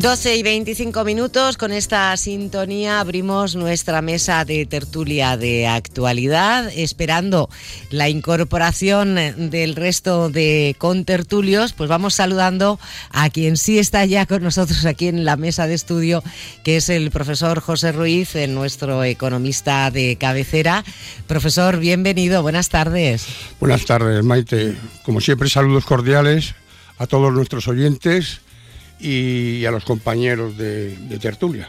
12 0.00 0.36
y 0.36 0.42
25 0.42 1.04
minutos, 1.04 1.56
con 1.56 1.72
esta 1.72 2.14
sintonía 2.18 3.00
abrimos 3.00 3.56
nuestra 3.56 4.02
mesa 4.02 4.44
de 4.44 4.66
tertulia 4.66 5.38
de 5.38 5.66
actualidad, 5.66 6.70
esperando 6.76 7.48
la 7.88 8.10
incorporación 8.10 9.14
del 9.14 9.74
resto 9.74 10.28
de 10.28 10.76
contertulios, 10.76 11.72
pues 11.72 11.88
vamos 11.88 12.12
saludando 12.12 12.78
a 13.10 13.30
quien 13.30 13.56
sí 13.56 13.78
está 13.78 14.04
ya 14.04 14.26
con 14.26 14.42
nosotros 14.42 14.84
aquí 14.84 15.08
en 15.08 15.24
la 15.24 15.38
mesa 15.38 15.66
de 15.66 15.72
estudio, 15.72 16.22
que 16.62 16.76
es 16.76 16.90
el 16.90 17.10
profesor 17.10 17.60
José 17.60 17.92
Ruiz, 17.92 18.34
nuestro 18.50 19.02
economista 19.02 19.90
de 19.90 20.16
cabecera. 20.16 20.84
Profesor, 21.26 21.78
bienvenido, 21.78 22.42
buenas 22.42 22.68
tardes. 22.68 23.26
Buenas 23.60 23.86
tardes, 23.86 24.22
Maite. 24.22 24.76
Como 25.06 25.22
siempre, 25.22 25.48
saludos 25.48 25.86
cordiales 25.86 26.54
a 26.98 27.06
todos 27.06 27.32
nuestros 27.32 27.66
oyentes 27.66 28.40
y 28.98 29.64
a 29.64 29.70
los 29.70 29.84
compañeros 29.84 30.56
de, 30.56 30.96
tertulia 31.20 31.68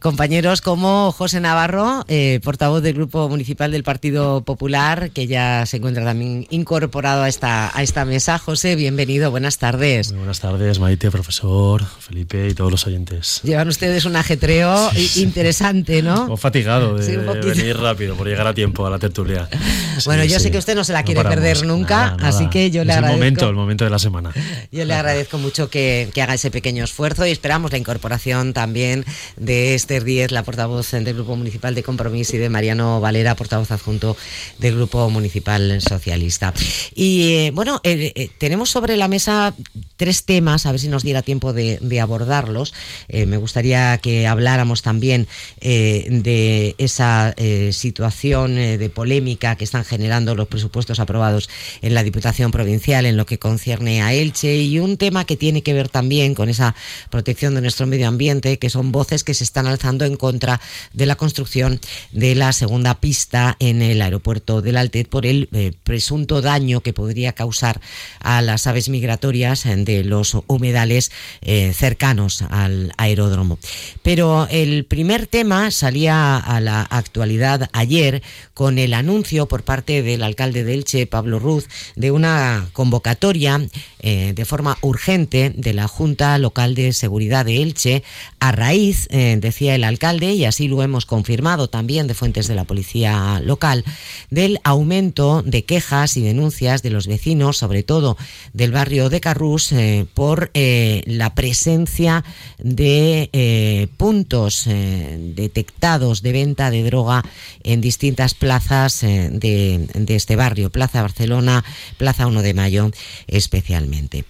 compañeros 0.00 0.62
como 0.62 1.12
José 1.12 1.40
Navarro, 1.40 2.04
eh, 2.08 2.40
portavoz 2.42 2.82
del 2.82 2.94
Grupo 2.94 3.28
Municipal 3.28 3.70
del 3.70 3.84
Partido 3.84 4.42
Popular, 4.42 5.10
que 5.10 5.26
ya 5.26 5.66
se 5.66 5.76
encuentra 5.76 6.04
también 6.04 6.46
incorporado 6.48 7.22
a 7.22 7.28
esta, 7.28 7.76
a 7.76 7.82
esta 7.82 8.06
mesa. 8.06 8.38
José, 8.38 8.76
bienvenido, 8.76 9.30
buenas 9.30 9.58
tardes. 9.58 10.12
buenas 10.12 10.40
tardes, 10.40 10.78
Maite, 10.78 11.10
profesor, 11.10 11.84
Felipe 11.84 12.48
y 12.48 12.54
todos 12.54 12.70
los 12.70 12.86
oyentes. 12.86 13.40
Llevan 13.44 13.68
ustedes 13.68 14.06
un 14.06 14.16
ajetreo 14.16 14.90
interesante, 15.16 16.02
¿no? 16.02 16.26
Un 16.26 16.38
fatigado 16.38 16.96
de, 16.96 17.18
venir 17.18 17.76
rápido 17.76 18.16
por 18.16 18.26
llegar 18.26 18.46
a 18.46 18.54
tiempo 18.54 18.86
a 18.86 18.90
la 18.90 18.98
tertulia. 18.98 19.48
bueno, 20.06 20.24
yo 20.24 20.40
sé 20.40 20.50
que 20.50 20.58
usted 20.58 20.74
no 20.74 20.84
se 20.84 20.94
la 20.94 21.02
quiere 21.02 21.22
perder 21.22 21.66
nunca, 21.66 22.16
así 22.20 22.48
que 22.48 22.70
yo 22.70 22.84
le 22.84 22.92
agradezco. 22.92 23.14
El 23.14 23.20
momento, 23.20 23.48
el 23.50 23.56
momento 23.56 23.84
de 23.84 23.90
la 23.90 23.98
semana. 23.98 24.32
Yo 24.72 24.84
le 24.84 24.94
agradezco 24.94 25.38
mucho 25.38 25.68
que, 25.68 26.08
que 26.14 26.22
haga 26.22 26.34
ese 26.34 26.50
pequeño 26.50 26.84
esfuerzo 26.84 27.26
y 27.26 27.30
esperamos 27.30 27.72
la 27.72 27.78
incorporación 27.78 28.52
también 28.52 29.04
de 29.36 29.74
este 29.74 29.89
Esther 29.90 30.04
Díez, 30.04 30.30
la 30.30 30.44
portavoz 30.44 30.92
del 30.92 31.14
Grupo 31.14 31.34
Municipal 31.34 31.74
de 31.74 31.82
Compromiso, 31.82 32.36
y 32.36 32.38
de 32.38 32.48
Mariano 32.48 33.00
Valera, 33.00 33.34
portavoz 33.34 33.72
adjunto 33.72 34.16
del 34.58 34.76
Grupo 34.76 35.10
Municipal 35.10 35.80
Socialista. 35.80 36.54
Y 36.94 37.32
eh, 37.32 37.50
bueno, 37.52 37.80
eh, 37.82 38.12
eh, 38.14 38.30
tenemos 38.38 38.70
sobre 38.70 38.96
la 38.96 39.08
mesa 39.08 39.52
tres 39.96 40.22
temas, 40.24 40.64
a 40.64 40.70
ver 40.70 40.80
si 40.80 40.86
nos 40.86 41.02
diera 41.02 41.22
tiempo 41.22 41.52
de, 41.52 42.00
abordarlos. 42.00 42.72
me 43.08 43.36
gustaría 43.36 43.98
que 43.98 44.26
habláramos 44.26 44.80
también 44.80 45.26
de 45.60 46.74
esa 46.78 47.34
situación 47.72 48.54
de 48.54 48.90
polémica 48.90 49.56
que 49.56 49.64
están 49.64 49.84
generando 49.84 50.34
los 50.34 50.48
presupuestos 50.48 51.00
aprobados 51.00 51.50
en 51.82 51.94
la 51.94 52.02
Diputación 52.02 52.52
Provincial 52.52 53.04
en 53.04 53.18
lo 53.18 53.26
que 53.26 53.38
concierne 53.38 54.02
a 54.02 54.14
Elche 54.14 54.56
y 54.56 54.78
un 54.78 54.96
tema 54.96 55.26
que 55.26 55.36
tiene 55.36 55.62
que 55.62 55.74
ver 55.74 55.90
también 55.90 56.34
con 56.34 56.48
esa 56.48 56.74
protección 57.10 57.54
de 57.54 57.60
nuestro 57.60 57.86
medio 57.86 58.08
ambiente, 58.08 58.58
que 58.58 58.70
son 58.70 58.92
voces 58.92 59.24
que 59.24 59.34
se 59.34 59.44
están 59.44 59.66
en 59.82 60.16
contra 60.16 60.60
de 60.92 61.06
la 61.06 61.16
construcción 61.16 61.80
de 62.12 62.34
la 62.34 62.52
segunda 62.52 63.00
pista 63.00 63.56
en 63.60 63.80
el 63.80 64.02
aeropuerto 64.02 64.60
del 64.60 64.76
Altet 64.76 65.08
por 65.08 65.24
el 65.24 65.48
eh, 65.52 65.72
presunto 65.84 66.42
daño 66.42 66.82
que 66.82 66.92
podría 66.92 67.32
causar 67.32 67.80
a 68.20 68.42
las 68.42 68.66
aves 68.66 68.88
migratorias 68.90 69.64
de 69.64 70.04
los 70.04 70.36
humedales 70.46 71.10
eh, 71.40 71.72
cercanos 71.74 72.42
al 72.42 72.92
aeródromo. 72.98 73.58
Pero 74.02 74.46
el 74.50 74.84
primer 74.84 75.26
tema 75.26 75.70
salía 75.70 76.36
a 76.36 76.60
la 76.60 76.82
actualidad 76.82 77.70
ayer 77.72 78.22
con 78.52 78.78
el 78.78 78.92
anuncio 78.92 79.46
por 79.46 79.62
parte 79.62 80.02
del 80.02 80.22
alcalde 80.22 80.62
de 80.62 80.74
Elche, 80.74 81.06
Pablo 81.06 81.38
Ruz, 81.38 81.68
de 81.96 82.10
una 82.10 82.68
convocatoria 82.74 83.60
eh, 84.00 84.32
de 84.34 84.44
forma 84.44 84.76
urgente 84.82 85.52
de 85.56 85.72
la 85.72 85.88
Junta 85.88 86.36
Local 86.38 86.74
de 86.74 86.92
Seguridad 86.92 87.46
de 87.46 87.62
Elche 87.62 88.02
a 88.40 88.52
raíz, 88.52 89.08
decía 89.08 89.69
el 89.74 89.84
alcalde, 89.84 90.32
y 90.32 90.44
así 90.44 90.68
lo 90.68 90.82
hemos 90.82 91.06
confirmado 91.06 91.68
también 91.68 92.06
de 92.06 92.14
fuentes 92.14 92.48
de 92.48 92.54
la 92.54 92.64
policía 92.64 93.40
local, 93.44 93.84
del 94.30 94.58
aumento 94.64 95.42
de 95.42 95.64
quejas 95.64 96.16
y 96.16 96.22
denuncias 96.22 96.82
de 96.82 96.90
los 96.90 97.06
vecinos, 97.06 97.56
sobre 97.56 97.82
todo 97.82 98.16
del 98.52 98.72
barrio 98.72 99.08
de 99.08 99.20
Carrús, 99.20 99.72
eh, 99.72 100.06
por 100.14 100.50
eh, 100.54 101.02
la 101.06 101.34
presencia 101.34 102.24
de 102.58 103.30
eh, 103.32 103.88
puntos 103.96 104.66
detectados 104.66 106.22
de 106.22 106.32
venta 106.32 106.70
de 106.70 106.82
droga 106.82 107.24
en 107.62 107.80
distintas 107.80 108.34
plazas 108.34 109.00
de, 109.00 109.88
de 109.94 110.16
este 110.16 110.36
barrio, 110.36 110.70
Plaza 110.70 111.02
Barcelona, 111.02 111.64
Plaza 111.96 112.26
1 112.26 112.42
de 112.42 112.54
Mayo 112.54 112.90
especialmente. 113.26 114.24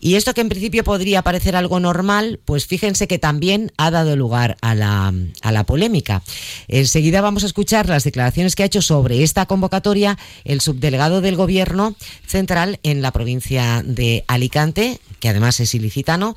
Y 0.00 0.14
esto 0.14 0.34
que 0.34 0.40
en 0.40 0.48
principio 0.48 0.84
podría 0.84 1.22
parecer 1.22 1.56
algo 1.56 1.78
normal, 1.78 2.40
pues 2.44 2.66
fíjense 2.66 3.06
que 3.06 3.18
también 3.18 3.72
ha 3.76 3.90
dado 3.90 4.16
lugar 4.16 4.56
a 4.62 4.74
la, 4.74 5.12
a 5.42 5.52
la 5.52 5.64
polémica. 5.64 6.22
Enseguida 6.68 7.20
vamos 7.20 7.44
a 7.44 7.46
escuchar 7.46 7.88
las 7.88 8.04
declaraciones 8.04 8.56
que 8.56 8.62
ha 8.62 8.66
hecho 8.66 8.82
sobre 8.82 9.22
esta 9.22 9.46
convocatoria 9.46 10.18
el 10.44 10.60
subdelegado 10.60 11.20
del 11.20 11.36
Gobierno 11.36 11.94
central 12.26 12.80
en 12.82 13.02
la 13.02 13.12
provincia 13.12 13.82
de 13.84 14.24
Alicante, 14.26 15.00
que 15.20 15.28
además 15.28 15.60
es 15.60 15.74
ilicitano. 15.74 16.36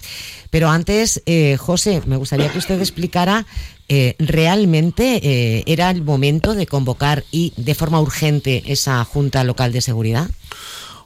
Pero 0.49 0.69
antes, 0.69 1.21
eh, 1.25 1.57
José, 1.57 2.01
me 2.05 2.17
gustaría 2.17 2.51
que 2.51 2.59
usted 2.59 2.79
explicara 2.79 3.45
eh, 3.89 4.15
realmente 4.17 5.19
eh, 5.23 5.63
era 5.67 5.89
el 5.89 6.03
momento 6.03 6.53
de 6.53 6.67
convocar 6.67 7.25
y 7.31 7.53
de 7.57 7.75
forma 7.75 7.99
urgente 7.99 8.63
esa 8.67 9.03
Junta 9.03 9.43
Local 9.43 9.71
de 9.73 9.81
Seguridad. 9.81 10.29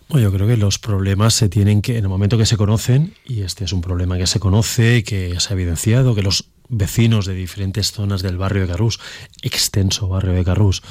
Yo 0.09 0.31
creo 0.31 0.47
que 0.47 0.57
los 0.57 0.79
problemas 0.79 1.33
se 1.33 1.49
tienen 1.49 1.81
que, 1.81 1.97
en 1.97 2.05
el 2.05 2.09
momento 2.09 2.37
que 2.37 2.45
se 2.45 2.55
conocen, 2.55 3.13
y 3.25 3.41
este 3.41 3.65
es 3.65 3.73
un 3.73 3.81
problema 3.81 4.17
que 4.17 4.25
se 4.25 4.39
conoce, 4.39 5.03
que 5.03 5.37
se 5.39 5.49
ha 5.49 5.53
evidenciado, 5.53 6.15
que 6.15 6.23
los 6.23 6.45
vecinos 6.69 7.25
de 7.25 7.33
diferentes 7.33 7.91
zonas 7.91 8.21
del 8.21 8.37
barrio 8.37 8.61
de 8.61 8.69
Carrús, 8.69 8.99
extenso 9.41 10.07
barrio 10.07 10.33
de 10.33 10.45
Carrús, 10.45 10.81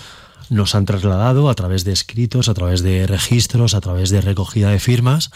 nos 0.50 0.74
han 0.74 0.84
trasladado 0.84 1.48
a 1.48 1.54
través 1.54 1.84
de 1.84 1.92
escritos, 1.92 2.48
a 2.48 2.54
través 2.54 2.82
de 2.82 3.06
registros, 3.06 3.74
a 3.74 3.80
través 3.80 4.10
de 4.10 4.20
recogida 4.20 4.70
de 4.70 4.78
firmas, 4.78 5.30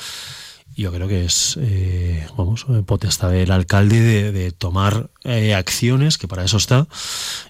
yo 0.80 0.90
creo 0.90 1.08
que 1.08 1.26
es, 1.26 1.58
eh, 1.60 2.26
vamos, 2.38 2.64
potestad 2.86 3.30
del 3.30 3.50
alcalde 3.50 4.32
de, 4.32 4.50
tomar 4.50 5.10
eh, 5.24 5.54
acciones, 5.54 6.16
que 6.16 6.26
para 6.26 6.42
eso 6.42 6.56
está, 6.56 6.86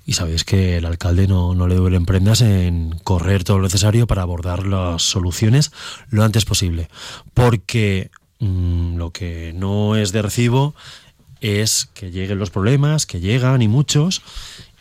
y 0.04 0.14
sabéis 0.14 0.42
que 0.42 0.78
el 0.78 0.84
alcalde 0.84 1.28
no, 1.28 1.54
no 1.54 1.68
le 1.68 1.76
duelen 1.76 2.06
prendas 2.06 2.40
en 2.40 2.98
correr 3.04 3.44
todo 3.44 3.58
lo 3.58 3.64
necesario 3.64 4.08
para 4.08 4.22
abordar 4.22 4.66
las 4.66 5.02
soluciones 5.02 5.70
lo 6.08 6.24
antes 6.24 6.44
posible, 6.44 6.88
porque 7.32 8.10
mm, 8.40 8.96
lo 8.96 9.12
que 9.12 9.52
no 9.54 9.94
es 9.94 10.10
de 10.10 10.22
recibo 10.22 10.74
es 11.40 11.88
que 11.94 12.10
lleguen 12.10 12.40
los 12.40 12.50
problemas, 12.50 13.06
que 13.06 13.20
llegan 13.20 13.62
y 13.62 13.68
muchos, 13.68 14.22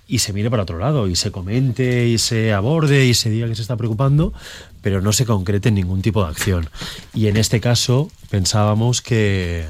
y 0.10 0.20
se 0.20 0.34
mire 0.34 0.50
para 0.50 0.64
otro 0.64 0.80
lado 0.80 1.08
y 1.08 1.16
se 1.16 1.32
comente 1.32 2.08
y 2.08 2.18
se 2.18 2.52
aborde 2.52 3.06
y 3.06 3.14
se 3.14 3.30
diga 3.30 3.48
que 3.48 3.56
se 3.56 3.62
está 3.62 3.78
preocupando, 3.78 4.34
pero 4.82 5.02
no 5.02 5.14
se 5.14 5.26
concrete 5.26 5.70
ningún 5.70 6.02
tipo 6.02 6.24
de 6.24 6.30
acción. 6.32 6.68
Y 7.14 7.28
en 7.28 7.38
este 7.38 7.62
caso 7.62 8.10
pensábamos 8.32 9.04
que, 9.04 9.68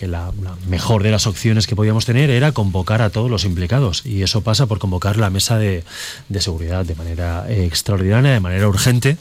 la, 0.00 0.32
mejor 0.66 1.02
de 1.02 1.10
las 1.10 1.26
opciones 1.26 1.66
que 1.66 1.76
podíamos 1.76 2.06
tener 2.06 2.30
era 2.30 2.52
convocar 2.52 3.02
a 3.02 3.10
todos 3.10 3.30
los 3.30 3.44
implicados. 3.44 4.04
Y 4.06 4.22
eso 4.22 4.40
pasa 4.40 4.64
por 4.64 4.78
convocar 4.78 5.18
la 5.18 5.28
mesa 5.28 5.58
de, 5.58 5.84
de 6.30 6.40
seguridad 6.40 6.86
de 6.86 6.94
manera 6.94 7.44
extraordinaria, 7.50 8.32
de 8.32 8.40
manera 8.40 8.68
urgente, 8.68 9.18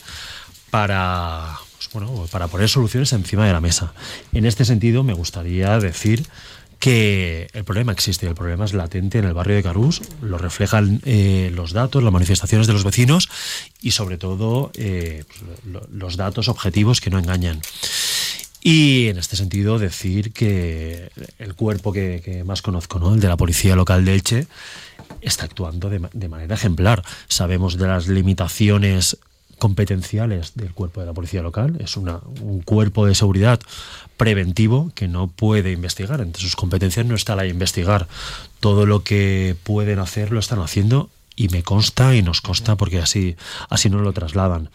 para, 0.69 1.57
pues 1.75 1.89
bueno, 1.91 2.27
para 2.31 2.47
poner 2.47 2.69
soluciones 2.69 3.11
encima 3.11 3.45
de 3.45 3.51
la 3.51 3.59
mesa. 3.59 3.93
En 4.31 4.45
este 4.45 4.63
sentido, 4.63 5.03
me 5.03 5.13
gustaría 5.13 5.77
decir 5.79 6.25
que 6.85 7.47
el 7.53 7.63
problema 7.63 7.93
existe, 7.93 8.27
el 8.27 8.35
problema 8.35 8.63
es 8.63 8.75
latente 8.75 9.17
en 9.17 9.25
el 9.25 9.33
barrio 9.33 9.55
de 9.55 9.63
Carús, 9.63 10.03
lo 10.21 10.37
reflejan 10.37 11.01
eh, 11.03 11.51
los 11.51 11.73
datos, 11.73 12.03
las 12.03 12.13
manifestaciones 12.13 12.67
de 12.67 12.73
los 12.73 12.83
vecinos 12.83 13.27
y 13.81 13.89
sobre 13.89 14.19
todo 14.19 14.69
eh, 14.75 15.23
los 15.91 16.15
datos 16.15 16.47
objetivos 16.47 17.01
que 17.01 17.09
no 17.09 17.17
engañan. 17.17 17.59
Y 18.61 19.07
en 19.07 19.17
este 19.17 19.35
sentido 19.35 19.79
decir 19.79 20.31
que 20.31 21.09
el 21.39 21.55
cuerpo 21.55 21.91
que, 21.91 22.43
más 22.45 22.61
conozco, 22.61 22.99
¿no? 22.99 23.15
el 23.15 23.19
de 23.19 23.29
la 23.29 23.37
Policía 23.37 23.75
Local 23.75 24.05
de 24.05 24.13
Elche, 24.13 24.47
está 25.21 25.45
actuando 25.45 25.89
de 25.89 26.29
manera 26.29 26.53
ejemplar. 26.53 27.01
Sabemos 27.27 27.79
de 27.79 27.87
las 27.87 28.07
limitaciones 28.07 29.17
competenciales 29.57 30.53
del 30.55 30.71
cuerpo 30.73 30.99
de 30.99 31.07
la 31.07 31.13
policía 31.13 31.41
local. 31.41 31.77
Es 31.79 31.97
una, 31.97 32.19
un 32.41 32.61
cuerpo 32.61 33.05
de 33.05 33.15
seguridad 33.15 33.59
preventivo 34.17 34.91
que 34.95 35.07
no 35.07 35.27
puede 35.27 35.71
investigar. 35.71 36.21
Entre 36.21 36.41
sus 36.41 36.55
competencias 36.55 37.05
no 37.05 37.15
está 37.15 37.35
la 37.35 37.43
de 37.43 37.49
investigar. 37.49 38.07
Todo 38.59 38.85
lo 38.85 39.03
que 39.03 39.55
pueden 39.63 39.99
hacer 39.99 40.31
lo 40.31 40.39
están 40.39 40.59
haciendo 40.59 41.09
y 41.35 41.49
me 41.49 41.63
consta 41.63 42.15
y 42.15 42.21
nos 42.21 42.41
consta 42.41 42.75
porque 42.75 42.99
así, 42.99 43.35
así 43.69 43.89
nos 43.89 44.01
lo 44.01 44.13
trasladan. 44.13 44.69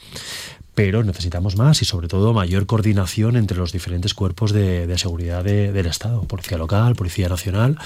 Pero 0.75 1.03
necesitamos 1.03 1.57
más 1.57 1.83
y 1.83 1.85
sobre 1.85 2.09
todo 2.09 2.33
mayor 2.33 2.67
coordinación 2.67 3.37
entre 3.37 3.59
los 3.59 3.73
diferentes 3.73 4.15
cuerpos 4.15 4.53
de, 4.53 4.97
seguridad 4.99 5.45
del 5.45 5.87
Estado, 5.87 6.23
Policía 6.23 6.59
Local, 6.59 6.95
Policía 6.95 7.29
Nacional 7.29 7.79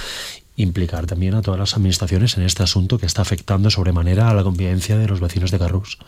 implicar 0.56 1.06
también 1.06 1.34
a 1.34 1.42
todas 1.42 1.58
las 1.58 1.74
administraciones 1.74 2.36
en 2.36 2.44
este 2.44 2.62
asunto 2.62 2.98
que 2.98 3.06
está 3.06 3.22
afectando 3.22 3.70
sobremanera 3.70 4.30
a 4.30 4.34
la 4.34 4.44
convivencia 4.44 4.96
de 4.96 5.08
los 5.08 5.18
vecinos 5.18 5.50
de 5.50 5.58
Carrús. 5.58 5.98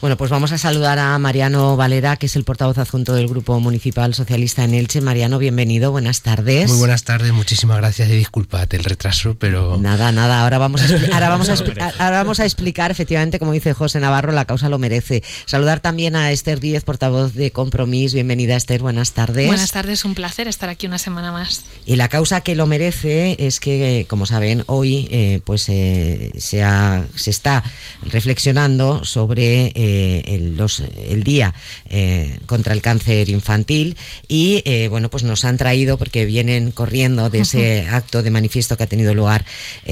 Bueno, 0.00 0.16
pues 0.16 0.30
vamos 0.30 0.50
a 0.50 0.58
saludar 0.58 0.98
a 0.98 1.16
Mariano 1.18 1.76
Valera, 1.76 2.16
que 2.16 2.26
es 2.26 2.34
el 2.34 2.42
portavoz 2.42 2.78
adjunto 2.78 3.14
del 3.14 3.28
Grupo 3.28 3.60
Municipal 3.60 4.14
Socialista 4.14 4.64
en 4.64 4.74
Elche. 4.74 5.00
Mariano, 5.00 5.38
bienvenido, 5.38 5.92
buenas 5.92 6.22
tardes. 6.22 6.68
Muy 6.68 6.78
buenas 6.78 7.04
tardes, 7.04 7.32
muchísimas 7.32 7.76
gracias 7.76 8.08
y 8.08 8.16
disculpad 8.16 8.66
el 8.74 8.82
retraso, 8.82 9.36
pero... 9.38 9.78
Nada, 9.78 10.10
nada, 10.10 10.42
ahora 10.42 10.58
vamos 10.58 10.82
a, 10.82 10.86
ahora 11.14 11.28
vamos 11.28 11.48
a, 11.48 11.54
ahora 11.98 12.18
vamos 12.18 12.40
a 12.40 12.44
explicar, 12.44 12.90
efectivamente, 12.90 13.38
como 13.38 13.52
dice 13.52 13.74
José 13.74 14.00
Navarro, 14.00 14.32
la 14.32 14.44
causa 14.44 14.68
lo 14.68 14.78
merece. 14.78 15.22
Saludar 15.46 15.78
también 15.78 16.16
a 16.16 16.32
Esther 16.32 16.58
Díez, 16.58 16.82
portavoz 16.82 17.34
de 17.34 17.52
Compromís. 17.52 18.12
Bienvenida, 18.12 18.56
Esther, 18.56 18.82
buenas 18.82 19.12
tardes. 19.12 19.46
Buenas 19.46 19.70
tardes, 19.70 20.04
un 20.04 20.16
placer 20.16 20.48
estar 20.48 20.68
aquí 20.68 20.88
una 20.88 20.98
semana 20.98 21.30
más. 21.30 21.62
Y 21.86 21.94
la 21.94 22.08
causa 22.08 22.40
que 22.40 22.56
lo 22.56 22.66
merece 22.66 23.36
es 23.38 23.60
que 23.60 23.67
que, 23.76 24.06
como 24.08 24.26
saben, 24.26 24.64
hoy 24.66 25.08
eh, 25.10 25.40
pues 25.44 25.68
eh, 25.68 26.32
se, 26.38 26.64
se 27.14 27.30
está 27.30 27.64
reflexionando 28.02 29.04
sobre 29.04 29.72
eh, 29.74 30.22
el, 30.26 30.56
los, 30.56 30.80
el 30.80 31.24
día 31.24 31.54
contra 32.46 32.72
el 32.72 32.82
cáncer 32.82 33.28
infantil 33.28 33.96
y 34.28 34.62
bueno 34.88 35.08
pues 35.10 35.22
nos 35.24 35.44
han 35.44 35.56
traído 35.56 35.96
porque 35.98 36.24
vienen 36.26 36.70
corriendo 36.70 37.30
de 37.30 37.40
ese 37.40 37.86
acto 37.90 38.22
de 38.22 38.30
manifiesto 38.30 38.76
que 38.76 38.84
ha 38.84 38.86
tenido 38.86 39.14
lugar 39.14 39.44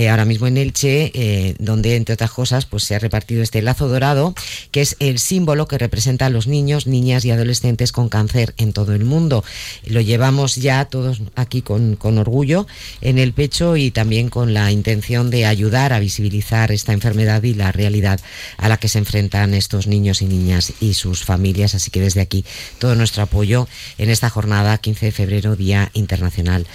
ahora 0.08 0.24
mismo 0.24 0.46
en 0.46 0.56
Elche, 0.56 1.56
donde 1.58 1.96
entre 1.96 2.14
otras 2.14 2.30
cosas 2.30 2.66
pues 2.66 2.84
se 2.84 2.94
ha 2.94 2.98
repartido 2.98 3.42
este 3.42 3.62
lazo 3.62 3.88
dorado 3.88 4.34
que 4.70 4.82
es 4.82 4.96
el 5.00 5.18
símbolo 5.18 5.66
que 5.66 5.78
representa 5.78 6.26
a 6.26 6.30
los 6.30 6.46
niños, 6.46 6.86
niñas 6.86 7.24
y 7.24 7.30
adolescentes 7.30 7.92
con 7.92 8.08
cáncer 8.08 8.54
en 8.58 8.72
todo 8.72 8.94
el 8.94 9.04
mundo. 9.04 9.44
Lo 9.86 10.00
llevamos 10.00 10.56
ya 10.56 10.84
todos 10.86 11.22
aquí 11.34 11.62
con, 11.62 11.96
con 11.96 12.18
orgullo 12.18 12.66
en 13.00 13.18
el 13.18 13.32
pecho 13.32 13.65
y 13.74 13.90
también 13.90 14.28
con 14.28 14.54
la 14.54 14.70
intención 14.70 15.30
de 15.30 15.46
ayudar 15.46 15.92
a 15.92 15.98
visibilizar 15.98 16.70
esta 16.70 16.92
enfermedad 16.92 17.42
y 17.42 17.54
la 17.54 17.72
realidad 17.72 18.20
a 18.58 18.68
la 18.68 18.76
que 18.76 18.88
se 18.88 18.98
enfrentan 18.98 19.54
estos 19.54 19.86
niños 19.86 20.22
y 20.22 20.26
niñas 20.26 20.74
y 20.78 20.94
sus 20.94 21.24
familias. 21.24 21.74
Así 21.74 21.90
que 21.90 22.00
desde 22.00 22.20
aquí 22.20 22.44
todo 22.78 22.94
nuestro 22.94 23.22
apoyo 23.22 23.66
en 23.98 24.10
esta 24.10 24.30
jornada 24.30 24.78
15 24.78 25.06
de 25.06 25.12
febrero, 25.12 25.56
Día 25.56 25.90
Internacional 25.94 26.66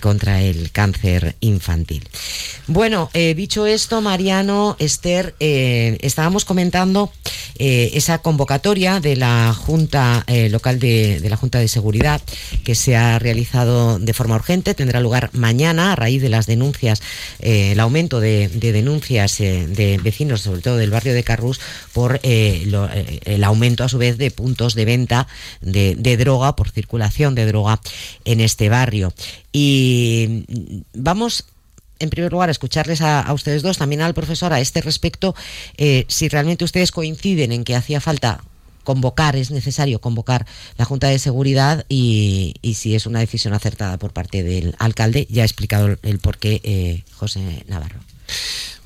contra 0.00 0.42
el 0.42 0.70
Cáncer 0.72 1.36
Infantil. 1.40 2.08
Bueno, 2.66 3.10
eh, 3.14 3.34
dicho 3.34 3.66
esto, 3.66 4.00
Mariano, 4.00 4.76
Esther, 4.78 5.34
eh, 5.38 5.98
estábamos 6.00 6.44
comentando 6.44 7.12
eh, 7.58 7.90
esa 7.94 8.18
convocatoria 8.18 9.00
de 9.00 9.16
la 9.16 9.54
Junta 9.54 10.24
Local 10.50 10.78
de, 10.78 11.20
de 11.20 11.30
la 11.30 11.36
Junta 11.36 11.58
de 11.58 11.68
Seguridad 11.68 12.20
que 12.64 12.74
se 12.74 12.96
ha 12.96 13.18
realizado 13.18 13.98
de 13.98 14.12
forma 14.12 14.34
urgente, 14.34 14.74
tendrá 14.74 15.00
lugar 15.00 15.30
mañana 15.32 15.92
a 15.92 15.96
raíz 15.96 16.20
de 16.22 16.25
las 16.28 16.46
denuncias, 16.46 17.02
eh, 17.40 17.72
el 17.72 17.80
aumento 17.80 18.20
de, 18.20 18.48
denuncias 18.48 19.40
eh, 19.40 19.66
de 19.66 19.98
vecinos, 19.98 20.42
sobre 20.42 20.60
todo 20.60 20.76
del 20.76 20.90
barrio 20.90 21.14
de 21.14 21.24
Carrús, 21.24 21.60
por 21.92 22.20
eh, 22.22 22.66
el 23.24 23.44
aumento 23.44 23.84
a 23.84 23.88
su 23.88 23.98
vez 23.98 24.18
de 24.18 24.30
puntos 24.30 24.74
de 24.74 24.84
venta 24.84 25.26
de, 25.60 26.16
droga, 26.16 26.56
por 26.56 26.70
circulación 26.70 27.34
de 27.34 27.46
droga 27.46 27.80
en 28.24 28.40
este 28.40 28.68
barrio. 28.68 29.12
Y 29.52 30.44
vamos 30.94 31.44
en 31.98 32.10
primer 32.10 32.30
lugar, 32.30 32.50
a 32.50 32.52
escucharles 32.52 33.00
a, 33.00 33.32
ustedes 33.32 33.62
dos, 33.62 33.78
también 33.78 34.02
al 34.02 34.12
profesor 34.12 34.52
a 34.52 34.60
este 34.60 34.82
respecto, 34.82 35.34
si 36.08 36.28
realmente 36.28 36.62
ustedes 36.62 36.92
coinciden 36.92 37.52
en 37.52 37.64
que 37.64 37.74
hacía 37.74 38.02
falta 38.02 38.42
convocar, 38.86 39.34
es 39.34 39.50
necesario 39.50 40.00
convocar 40.00 40.46
la 40.78 40.84
Junta 40.84 41.08
de 41.08 41.18
Seguridad 41.18 41.84
y, 41.88 42.54
si 42.74 42.94
es 42.94 43.04
una 43.04 43.18
decisión 43.18 43.52
acertada 43.52 43.98
por 43.98 44.12
parte 44.12 44.44
del 44.44 44.76
alcalde. 44.78 45.26
Ya 45.28 45.42
ha 45.42 45.44
explicado 45.44 45.98
el, 46.02 46.18
porqué 46.20 46.60
eh, 46.62 47.02
José 47.16 47.64
Navarro. 47.66 47.98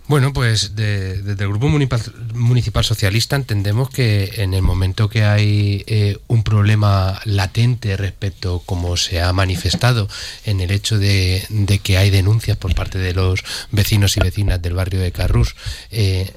Bueno, 0.09 0.33
pues 0.33 0.75
desde 0.75 1.45
el 1.45 1.49
Grupo 1.51 1.69
municipal, 1.69 2.85
Socialista 2.85 3.37
entendemos 3.37 3.91
que 3.91 4.33
en 4.39 4.55
el 4.55 4.63
momento 4.63 5.09
que 5.09 5.23
hay 5.23 5.85
eh, 5.87 6.19
un 6.27 6.43
problema 6.43 7.21
latente 7.27 7.97
respecto, 7.97 8.61
como 8.67 8.97
se 8.97 9.21
ha 9.21 9.33
manifestado, 9.33 10.09
en 10.47 10.61
el 10.61 10.73
hecho 10.73 10.99
de, 10.99 11.45
que 11.85 11.99
hay 11.99 12.11
denuncias 12.11 12.57
por 12.57 12.75
parte 12.75 12.99
de 12.99 13.13
los 13.13 13.45
vecinos 13.71 14.17
y 14.17 14.21
vecinas 14.21 14.61
del 14.61 14.75
barrio 14.75 15.01
de 15.01 15.13
Carrús, 15.13 15.55
eh, 15.93 16.33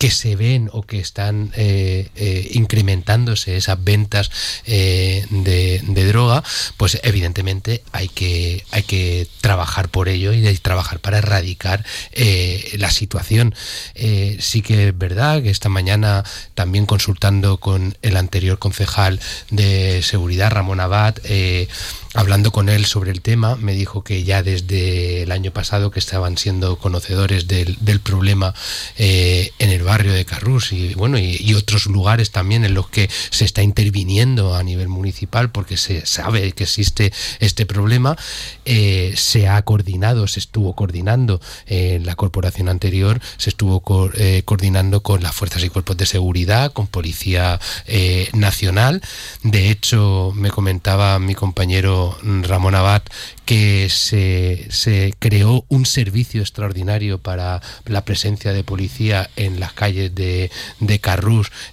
que 0.00 0.10
se 0.10 0.34
ven 0.34 0.70
o 0.72 0.80
que 0.80 0.98
están 0.98 1.52
eh, 1.56 2.08
eh, 2.16 2.48
incrementándose 2.52 3.58
esas 3.58 3.84
ventas 3.84 4.30
eh, 4.64 5.26
de, 5.28 6.06
droga, 6.06 6.42
pues 6.78 6.98
evidentemente 7.02 7.82
hay 7.92 8.08
que, 8.08 8.64
hay 8.70 8.82
que 8.84 9.28
trabajar 9.42 9.90
por 9.90 10.08
ello 10.08 10.32
y 10.32 10.40
trabajar 10.56 11.00
para 11.00 11.18
erradicar 11.18 11.84
la 12.78 12.90
situación. 12.90 13.54
sí 13.94 14.62
que 14.62 14.88
es 14.88 14.98
verdad 14.98 15.42
que 15.42 15.50
esta 15.50 15.68
mañana 15.68 16.24
también 16.54 16.86
consultando 16.86 17.58
con 17.58 17.94
el 18.00 18.16
anterior 18.16 18.58
concejal 18.58 19.20
de 19.50 20.00
seguridad, 20.02 20.50
Ramón 20.50 20.80
Abad, 20.80 21.16
Hablando 22.12 22.50
con 22.50 22.68
él 22.68 22.86
sobre 22.86 23.12
el 23.12 23.20
tema, 23.20 23.54
me 23.54 23.72
dijo 23.72 24.02
que 24.02 24.24
ya 24.24 24.42
desde 24.42 25.22
el 25.22 25.30
año 25.30 25.52
pasado 25.52 25.92
que 25.92 26.00
estaban 26.00 26.36
siendo 26.38 26.76
conocedores 26.76 27.46
del, 27.46 28.00
problema 28.02 28.52
eh, 28.98 29.52
en 29.60 29.70
el 29.70 29.84
barrio 29.84 30.12
de 30.12 30.24
Carrús 30.24 30.72
y 30.72 30.94
bueno 30.94 31.18
y, 31.18 31.54
otros 31.54 31.86
lugares 31.86 32.32
también 32.32 32.64
en 32.64 32.74
los 32.74 32.88
que 32.88 33.08
se 33.30 33.44
está 33.44 33.62
interviniendo 33.62 34.56
a 34.56 34.62
nivel 34.64 34.88
municipal 34.88 35.52
porque 35.52 35.76
se 35.76 36.04
sabe 36.04 36.50
que 36.50 36.64
existe 36.64 37.12
este 37.38 37.64
problema. 37.64 38.16
Eh, 38.64 39.14
se 39.16 39.46
ha 39.46 39.62
coordinado, 39.62 40.26
se 40.26 40.40
estuvo 40.40 40.74
coordinando 40.74 41.40
en 41.66 42.06
la 42.06 42.16
corporación 42.16 42.68
anterior, 42.68 43.20
se 43.36 43.50
estuvo 43.50 44.10
eh, 44.14 44.42
coordinando 44.44 45.02
con 45.02 45.22
las 45.22 45.34
fuerzas 45.34 45.62
y 45.62 45.68
cuerpos 45.68 45.96
de 45.96 46.06
seguridad, 46.06 46.72
con 46.72 46.88
policía 46.88 47.60
nacional. 48.32 49.00
De 49.44 49.70
hecho, 49.70 50.32
me 50.34 50.50
comentaba 50.50 51.18
mi 51.20 51.36
compañero 51.36 51.99
Ramón 52.22 52.74
Abad 52.74 53.02
que 53.44 53.88
se, 53.90 54.66
se, 54.70 55.12
creó 55.18 55.64
un 55.68 55.84
servicio 55.84 56.40
extraordinario 56.40 57.18
para 57.18 57.60
la 57.84 58.04
presencia 58.04 58.52
de 58.52 58.62
policía 58.62 59.28
en 59.36 59.58
las 59.58 59.72
calles 59.72 60.14
de, 60.14 60.50
de 60.78 61.00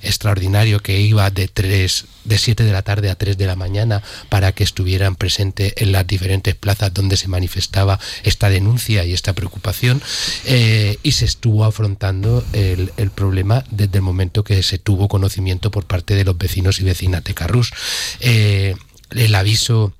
extraordinario 0.01 0.79
que 0.79 0.99
iba 0.99 1.29
de 1.29 1.47
tres 1.47 2.05
de 2.27 2.37
7 2.37 2.63
de 2.63 2.71
la 2.71 2.81
tarde 2.81 3.09
a 3.09 3.15
3 3.15 3.37
de 3.37 3.45
la 3.45 3.55
mañana 3.55 4.03
para 4.29 4.51
que 4.51 4.63
estuvieran 4.63 5.15
presentes 5.15 5.73
en 5.77 5.91
las 5.91 6.05
diferentes 6.05 6.55
plazas 6.55 6.93
donde 6.93 7.15
se 7.15 7.27
manifestaba 7.27 7.99
esta 8.23 8.49
denuncia 8.49 9.05
y 9.05 9.13
esta 9.13 9.33
preocupación 9.33 10.01
eh, 10.45 10.97
y 11.03 11.13
se 11.13 11.25
estuvo 11.25 11.63
afrontando 11.63 12.43
el, 12.53 12.91
el, 12.97 13.11
problema 13.11 13.63
desde 13.71 13.99
el 13.99 14.03
momento 14.03 14.43
que 14.43 14.61
se 14.61 14.77
tuvo 14.77 15.07
conocimiento 15.07 15.71
por 15.71 15.85
parte 15.85 16.15
de 16.15 16.25
los 16.25 16.37
vecinos 16.37 16.79
y 16.79 16.83
vecinas 16.83 17.23
de 17.23 17.33
Carrús. 17.33 17.71
Eh, 18.19 18.75
el 19.11 19.35
aviso 19.35 19.93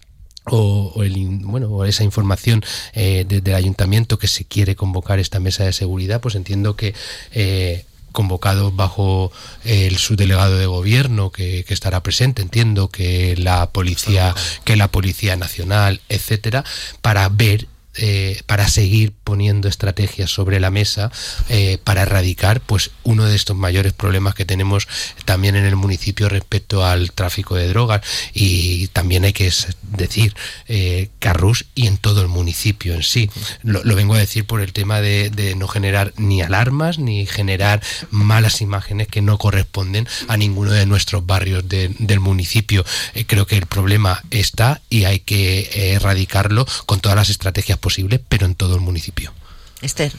o, 0.50 1.04
el, 1.04 1.40
bueno, 1.44 1.70
o 1.70 1.86
esa 1.86 2.04
información 2.04 2.64
eh, 2.94 3.26
desde 3.28 3.52
el 3.52 3.56
ayuntamiento 3.56 4.18
que 4.18 4.28
se 4.28 4.46
quiere 4.46 4.76
convocar 4.76 5.20
esta 5.20 5.40
mesa 5.40 5.64
de 5.64 5.74
seguridad, 5.74 6.22
pues 6.22 6.36
entiendo 6.36 6.76
que 6.76 6.94
eh, 7.32 7.86
convocado 8.12 8.72
bajo 8.72 9.32
el 9.64 9.98
subdelegado 9.98 10.58
de 10.58 10.66
gobierno 10.66 11.32
que, 11.32 11.64
que, 11.66 11.74
estará 11.74 12.02
presente, 12.02 12.42
entiendo 12.42 12.90
que 12.90 13.36
la 13.38 13.70
policía, 13.70 14.34
que 14.64 14.76
la 14.76 14.88
policía 14.88 15.36
nacional, 15.36 16.02
etcétera, 16.10 16.64
para 17.02 17.30
ver 17.30 17.68
eh, 18.00 18.42
para 18.46 18.68
seguir 18.68 19.12
poniendo 19.24 19.68
estrategias 19.68 20.30
sobre 20.30 20.60
la 20.60 20.70
mesa 20.70 21.12
eh, 21.50 21.80
para 21.84 22.04
erradicar 22.04 22.62
pues 22.62 22.92
uno 23.04 23.26
de 23.26 23.36
estos 23.36 23.58
mayores 23.58 23.92
problemas 23.92 24.36
que 24.36 24.46
tenemos 24.46 24.88
también 25.26 25.56
en 25.56 25.66
el 25.66 25.76
municipio 25.76 26.30
respecto 26.30 26.86
al 26.86 27.12
tráfico 27.12 27.56
de 27.56 27.68
drogas. 27.68 28.02
Y 28.36 28.90
también 28.90 29.24
hay 29.24 29.34
que 29.34 29.52
decir 29.88 30.36
eh, 30.68 31.10
Carrús 31.20 31.66
y 31.76 31.88
en 31.88 31.98
todo 31.98 32.22
el 32.22 32.28
municipio 32.28 32.94
en 32.94 33.04
sí 33.04 33.30
lo, 33.64 33.84
vengo 33.96 34.14
a 34.14 34.20
decir 34.20 34.46
por 34.46 34.62
el 34.62 34.74
tema 34.74 35.02
de, 35.02 35.56
no 35.58 35.68
generar 35.68 36.14
ni 36.18 36.42
alarmas 36.42 37.00
ni 37.00 37.26
generar 37.26 37.82
malas 38.12 38.62
imágenes 38.62 39.08
que 39.08 39.22
no 39.22 39.38
corresponden 39.38 40.08
a 40.28 40.38
ninguno 40.38 40.72
de 40.72 40.86
nuestros 40.86 41.26
barrios 41.26 41.64
del 41.68 42.20
municipio 42.20 42.86
creo 43.28 43.48
que 43.48 43.58
el 43.58 43.66
problema 43.66 44.24
está 44.32 44.82
y 44.90 45.06
hay 45.06 45.20
que 45.20 45.94
erradicarlo 45.96 46.66
con 46.86 47.00
todas 47.00 47.16
las 47.16 47.30
estrategias 47.30 47.78
posible, 47.78 48.20
pero 48.20 48.46
en 48.46 48.56
todo 48.56 48.76
el 48.76 48.82
municipio. 48.82 49.34
Esther. 49.82 50.12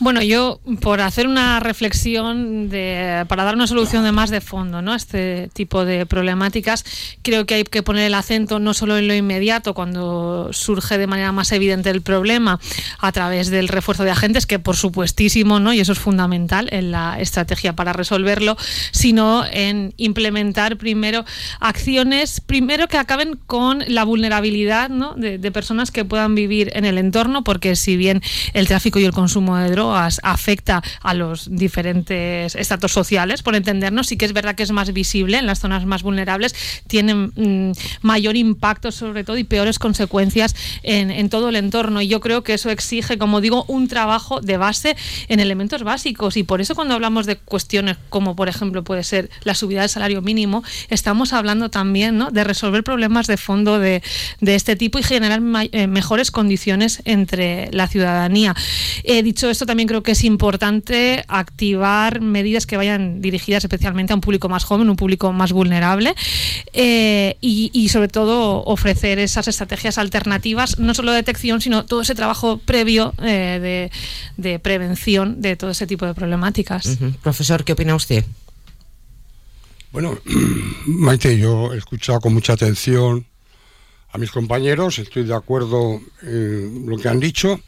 Bueno, 0.00 0.22
yo 0.22 0.60
por 0.82 1.00
hacer 1.00 1.26
una 1.26 1.60
reflexión 1.60 2.68
de, 2.68 3.24
para 3.26 3.44
dar 3.44 3.54
una 3.54 3.66
solución 3.66 4.04
de 4.04 4.12
más 4.12 4.28
de 4.28 4.42
fondo 4.42 4.82
¿no? 4.82 4.92
a 4.92 4.96
este 4.96 5.48
tipo 5.54 5.86
de 5.86 6.04
problemáticas, 6.04 6.84
creo 7.22 7.46
que 7.46 7.54
hay 7.54 7.64
que 7.64 7.82
poner 7.82 8.04
el 8.04 8.12
acento 8.12 8.58
no 8.58 8.74
solo 8.74 8.98
en 8.98 9.08
lo 9.08 9.14
inmediato, 9.14 9.72
cuando 9.72 10.50
surge 10.52 10.98
de 10.98 11.06
manera 11.06 11.32
más 11.32 11.52
evidente 11.52 11.88
el 11.88 12.02
problema, 12.02 12.60
a 12.98 13.10
través 13.12 13.48
del 13.48 13.68
refuerzo 13.68 14.04
de 14.04 14.10
agentes, 14.10 14.44
que 14.44 14.58
por 14.58 14.76
supuestísimo, 14.76 15.58
¿no? 15.58 15.72
y 15.72 15.80
eso 15.80 15.92
es 15.92 15.98
fundamental 15.98 16.68
en 16.70 16.90
la 16.90 17.18
estrategia 17.18 17.72
para 17.72 17.94
resolverlo, 17.94 18.58
sino 18.90 19.44
en 19.50 19.94
implementar 19.96 20.76
primero 20.76 21.24
acciones, 21.60 22.42
primero 22.42 22.88
que 22.88 22.98
acaben 22.98 23.38
con 23.46 23.82
la 23.88 24.04
vulnerabilidad 24.04 24.90
¿no? 24.90 25.14
de, 25.14 25.38
de 25.38 25.50
personas 25.50 25.90
que 25.90 26.04
puedan 26.04 26.34
vivir 26.34 26.70
en 26.74 26.84
el 26.84 26.98
entorno, 26.98 27.42
porque 27.42 27.74
si 27.74 27.96
bien 27.96 28.22
el 28.52 28.68
tráfico 28.68 28.97
y 28.98 29.04
el 29.04 29.12
consumo 29.12 29.56
de 29.56 29.70
drogas 29.70 30.20
afecta 30.22 30.82
a 31.02 31.14
los 31.14 31.48
diferentes 31.50 32.54
estratos 32.54 32.92
sociales, 32.92 33.42
por 33.42 33.54
entendernos, 33.54 34.08
sí 34.08 34.16
que 34.16 34.24
es 34.24 34.32
verdad 34.32 34.54
que 34.54 34.62
es 34.62 34.72
más 34.72 34.92
visible 34.92 35.38
en 35.38 35.46
las 35.46 35.60
zonas 35.60 35.86
más 35.86 36.02
vulnerables, 36.02 36.54
tienen 36.86 37.32
mm, 37.34 37.72
mayor 38.02 38.36
impacto 38.36 38.92
sobre 38.92 39.24
todo 39.24 39.36
y 39.36 39.44
peores 39.44 39.78
consecuencias 39.78 40.54
en, 40.82 41.10
en, 41.10 41.28
todo 41.28 41.48
el 41.48 41.56
entorno. 41.56 42.00
Y 42.00 42.08
yo 42.08 42.20
creo 42.20 42.42
que 42.42 42.54
eso 42.54 42.70
exige, 42.70 43.18
como 43.18 43.40
digo, 43.40 43.64
un 43.68 43.88
trabajo 43.88 44.40
de 44.40 44.56
base 44.56 44.96
en 45.28 45.40
elementos 45.40 45.82
básicos. 45.82 46.36
Y 46.36 46.42
por 46.42 46.60
eso 46.60 46.74
cuando 46.74 46.94
hablamos 46.94 47.26
de 47.26 47.36
cuestiones 47.36 47.96
como, 48.08 48.36
por 48.36 48.48
ejemplo, 48.48 48.84
puede 48.84 49.04
ser 49.04 49.30
la 49.44 49.54
subida 49.54 49.80
del 49.80 49.90
salario 49.90 50.22
mínimo, 50.22 50.62
estamos 50.88 51.32
hablando 51.32 51.70
también 51.70 52.18
¿no? 52.18 52.30
de 52.30 52.44
resolver 52.44 52.84
problemas 52.84 53.26
de 53.26 53.36
fondo 53.36 53.78
de, 53.78 54.02
de 54.40 54.54
este 54.54 54.76
tipo 54.76 54.98
y 54.98 55.02
generar 55.02 55.40
eh, 55.72 55.86
mejores 55.86 56.30
condiciones 56.30 57.02
entre 57.04 57.70
la 57.72 57.88
ciudadanía. 57.88 58.54
He 59.04 59.22
dicho 59.22 59.48
esto, 59.50 59.66
también 59.66 59.88
creo 59.88 60.02
que 60.02 60.12
es 60.12 60.24
importante 60.24 61.24
activar 61.28 62.20
medidas 62.20 62.66
que 62.66 62.76
vayan 62.76 63.20
dirigidas 63.20 63.64
especialmente 63.64 64.12
a 64.12 64.16
un 64.16 64.20
público 64.20 64.48
más 64.48 64.64
joven, 64.64 64.88
un 64.88 64.96
público 64.96 65.32
más 65.32 65.52
vulnerable 65.52 66.14
eh, 66.72 67.36
y, 67.40 67.70
y, 67.72 67.88
sobre 67.88 68.08
todo 68.08 68.62
ofrecer 68.64 69.18
esas 69.18 69.48
estrategias 69.48 69.98
alternativas, 69.98 70.78
no 70.78 70.94
solo 70.94 71.12
de 71.12 71.18
detección, 71.18 71.60
sino 71.60 71.84
todo 71.84 72.02
ese 72.02 72.14
trabajo 72.14 72.58
previo 72.58 73.14
eh, 73.22 73.90
de, 74.36 74.50
de, 74.50 74.58
prevención 74.58 75.40
de 75.40 75.56
todo 75.56 75.70
ese 75.70 75.86
tipo 75.86 76.06
de 76.06 76.14
problemáticas. 76.14 76.86
Uh 76.86 76.90
-huh. 76.90 77.16
Profesor, 77.16 77.64
¿qué 77.64 77.72
opina 77.72 77.94
usted? 77.94 78.24
Bueno, 79.92 80.18
Maite, 80.86 81.38
yo 81.38 81.72
he 81.72 81.78
escuchado 81.78 82.20
con 82.20 82.34
mucha 82.34 82.52
atención 82.52 83.26
a 84.12 84.18
mis 84.18 84.30
compañeros, 84.30 84.98
estoy 84.98 85.24
de 85.24 85.34
acuerdo 85.34 86.00
en 86.22 86.86
lo 86.86 86.96
que 86.96 87.08
han 87.08 87.20
dicho. 87.20 87.60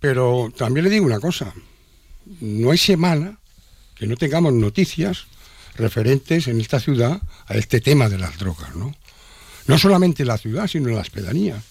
Pero 0.00 0.52
también 0.56 0.84
le 0.84 0.90
digo 0.90 1.04
una 1.04 1.20
cosa, 1.20 1.52
no 2.40 2.70
hay 2.70 2.78
semana 2.78 3.38
que 3.94 4.06
no 4.06 4.16
tengamos 4.16 4.52
noticias 4.52 5.26
referentes 5.76 6.46
en 6.48 6.60
esta 6.60 6.80
ciudad 6.80 7.20
a 7.46 7.54
este 7.54 7.80
tema 7.80 8.08
de 8.08 8.18
las 8.18 8.38
drogas, 8.38 8.74
¿no? 8.76 8.94
No 9.66 9.78
solamente 9.78 10.22
en 10.22 10.28
la 10.28 10.38
ciudad, 10.38 10.66
sino 10.66 10.88
en 10.88 10.96
las 10.96 11.10
pedanías, 11.10 11.62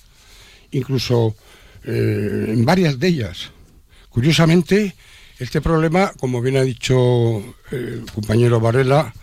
incluso 0.71 1.35
eh, 1.83 2.45
en 2.49 2.65
varias 2.65 2.99
de 2.99 3.07
ellas. 3.07 3.51
Curiosamente, 4.09 4.95
este 5.39 5.61
problema, 5.61 6.11
como 6.19 6.41
bien 6.41 6.57
ha 6.57 6.63
dicho 6.63 7.55
el 7.71 8.05
compañero 8.13 8.59
Varela, 8.59 9.13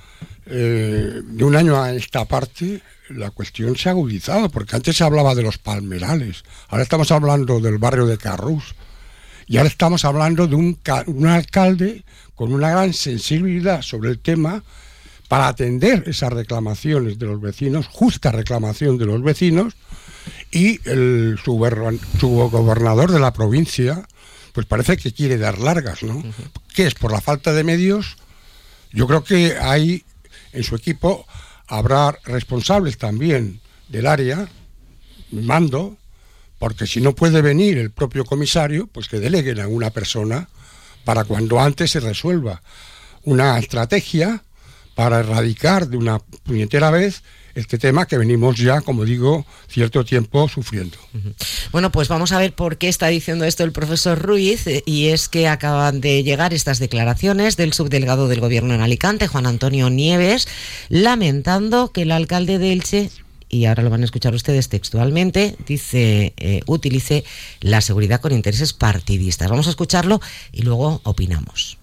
eh, 0.46 1.22
de 1.24 1.44
un 1.44 1.56
año 1.56 1.80
a 1.80 1.94
esta 1.94 2.24
parte 2.26 2.82
la 3.08 3.30
cuestión 3.30 3.76
se 3.76 3.88
ha 3.88 3.92
agudizado, 3.92 4.48
porque 4.48 4.76
antes 4.76 4.96
se 4.96 5.04
hablaba 5.04 5.34
de 5.34 5.42
los 5.42 5.58
palmerales, 5.58 6.42
ahora 6.68 6.82
estamos 6.82 7.10
hablando 7.10 7.60
del 7.60 7.78
barrio 7.78 8.06
de 8.06 8.18
Carrús, 8.18 8.74
y 9.46 9.56
ahora 9.56 9.68
estamos 9.68 10.04
hablando 10.04 10.46
de 10.46 10.56
un, 10.56 10.78
un, 11.06 11.26
alcalde 11.26 12.04
con 12.34 12.52
una 12.52 12.70
gran 12.70 12.92
sensibilidad 12.92 13.82
sobre 13.82 14.10
el 14.10 14.18
tema 14.18 14.62
para 15.28 15.48
atender 15.48 16.04
esas 16.06 16.32
reclamaciones 16.32 17.18
de 17.18 17.26
los 17.26 17.40
vecinos, 17.40 17.86
justa 17.86 18.30
reclamación 18.30 18.98
de 18.98 19.06
los 19.06 19.22
vecinos, 19.22 19.74
y 20.50 20.80
el, 20.88 21.38
su, 21.42 21.52
su 22.18 22.28
gobernador 22.28 23.10
de 23.10 23.20
la 23.20 23.32
provincia, 23.32 24.06
pues 24.52 24.66
parece 24.66 24.96
que 24.96 25.12
quiere 25.12 25.36
dar 25.36 25.58
largas, 25.58 26.02
¿no? 26.02 26.16
Uh 26.16 26.22
-huh. 26.22 26.50
¿Qué 26.74 26.86
es? 26.86 26.94
¿Por 26.94 27.12
la 27.12 27.20
falta 27.20 27.52
de 27.52 27.64
medios? 27.64 28.16
Yo 28.92 29.06
creo 29.06 29.24
que 29.24 29.56
hay 29.60 30.04
en 30.52 30.62
su 30.62 30.76
equipo 30.76 31.26
habrá 31.66 32.16
responsables 32.24 32.96
también 32.96 33.60
del 33.88 34.06
área, 34.06 34.48
mando, 35.30 35.96
porque 36.64 36.86
si 36.86 37.02
no 37.02 37.14
puede 37.14 37.42
venir 37.42 37.76
el 37.76 37.90
propio 37.90 38.24
comisario, 38.24 38.86
pues 38.86 39.06
que 39.06 39.20
deleguen 39.20 39.60
a 39.60 39.68
una 39.68 39.90
persona 39.90 40.48
para 41.04 41.24
cuando 41.24 41.60
antes 41.60 41.90
se 41.90 42.00
resuelva 42.00 42.62
una 43.22 43.58
estrategia 43.58 44.42
para 44.94 45.20
erradicar 45.20 45.88
de 45.88 45.98
una 45.98 46.20
puñetera 46.20 46.90
vez 46.90 47.22
este 47.54 47.76
tema 47.76 48.06
que 48.06 48.16
venimos 48.16 48.56
ya, 48.56 48.80
como 48.80 49.04
digo, 49.04 49.44
cierto 49.68 50.06
tiempo 50.06 50.48
sufriendo. 50.48 50.96
Bueno, 51.70 51.92
pues 51.92 52.08
vamos 52.08 52.32
a 52.32 52.38
ver 52.38 52.54
por 52.54 52.78
qué 52.78 52.88
está 52.88 53.08
diciendo 53.08 53.44
esto 53.44 53.62
el 53.62 53.72
profesor 53.72 54.18
Ruiz, 54.18 54.64
y 54.86 55.08
es 55.08 55.28
que 55.28 55.48
acaban 55.48 56.00
de 56.00 56.22
llegar 56.22 56.54
estas 56.54 56.78
declaraciones 56.78 57.58
del 57.58 57.74
subdelegado 57.74 58.26
del 58.26 58.40
gobierno 58.40 58.72
en 58.72 58.80
Alicante, 58.80 59.28
Juan 59.28 59.44
Antonio 59.44 59.90
Nieves, 59.90 60.48
lamentando 60.88 61.92
que 61.92 62.02
el 62.02 62.10
alcalde 62.10 62.58
de 62.58 62.72
Elche 62.72 63.10
y 63.54 63.66
ahora 63.66 63.84
lo 63.84 63.90
van 63.90 64.02
a 64.02 64.04
escuchar 64.04 64.34
ustedes 64.34 64.68
textualmente, 64.68 65.54
dice, 65.64 66.34
eh, 66.36 66.62
utilice 66.66 67.22
la 67.60 67.80
seguridad 67.80 68.20
con 68.20 68.32
intereses 68.32 68.72
partidistas. 68.72 69.48
Vamos 69.48 69.68
a 69.68 69.70
escucharlo 69.70 70.20
y 70.52 70.62
luego 70.62 71.00
opinamos. 71.04 71.78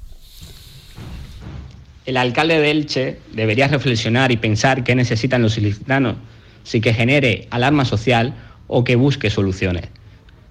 El 2.05 2.17
alcalde 2.17 2.59
de 2.59 2.71
Elche 2.71 3.19
debería 3.31 3.69
reflexionar 3.69 4.33
y 4.33 4.37
pensar 4.37 4.83
qué 4.83 4.95
necesitan 4.95 5.41
los 5.41 5.57
ilicitanos, 5.57 6.17
si 6.63 6.81
que 6.81 6.93
genere 6.93 7.47
alarma 7.51 7.85
social 7.85 8.35
o 8.67 8.83
que 8.83 8.97
busque 8.97 9.29
soluciones. 9.29 9.85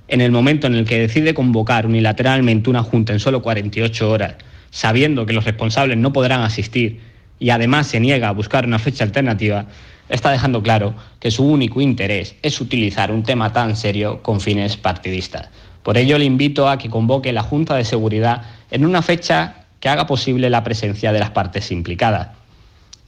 En 0.08 0.22
el 0.22 0.32
momento 0.32 0.68
en 0.68 0.74
el 0.74 0.86
que 0.86 1.00
decide 1.00 1.34
convocar 1.34 1.84
unilateralmente 1.84 2.70
una 2.70 2.82
junta 2.82 3.12
en 3.12 3.20
solo 3.20 3.42
48 3.42 4.10
horas, 4.10 4.36
sabiendo 4.70 5.26
que 5.26 5.34
los 5.34 5.44
responsables 5.44 5.98
no 5.98 6.14
podrán 6.14 6.40
asistir 6.40 7.00
y 7.38 7.50
además 7.50 7.88
se 7.88 8.00
niega 8.00 8.28
a 8.28 8.32
buscar 8.32 8.64
una 8.64 8.78
fecha 8.78 9.04
alternativa, 9.04 9.66
está 10.10 10.30
dejando 10.30 10.62
claro 10.62 10.94
que 11.18 11.30
su 11.30 11.44
único 11.44 11.80
interés 11.80 12.36
es 12.42 12.60
utilizar 12.60 13.10
un 13.12 13.22
tema 13.22 13.52
tan 13.52 13.76
serio 13.76 14.22
con 14.22 14.40
fines 14.40 14.76
partidistas. 14.76 15.48
Por 15.82 15.96
ello 15.96 16.18
le 16.18 16.24
invito 16.26 16.68
a 16.68 16.78
que 16.78 16.90
convoque 16.90 17.32
la 17.32 17.42
Junta 17.42 17.76
de 17.76 17.84
Seguridad 17.84 18.42
en 18.70 18.84
una 18.84 19.02
fecha 19.02 19.64
que 19.80 19.88
haga 19.88 20.06
posible 20.06 20.50
la 20.50 20.62
presencia 20.62 21.12
de 21.12 21.20
las 21.20 21.30
partes 21.30 21.70
implicadas. 21.70 22.28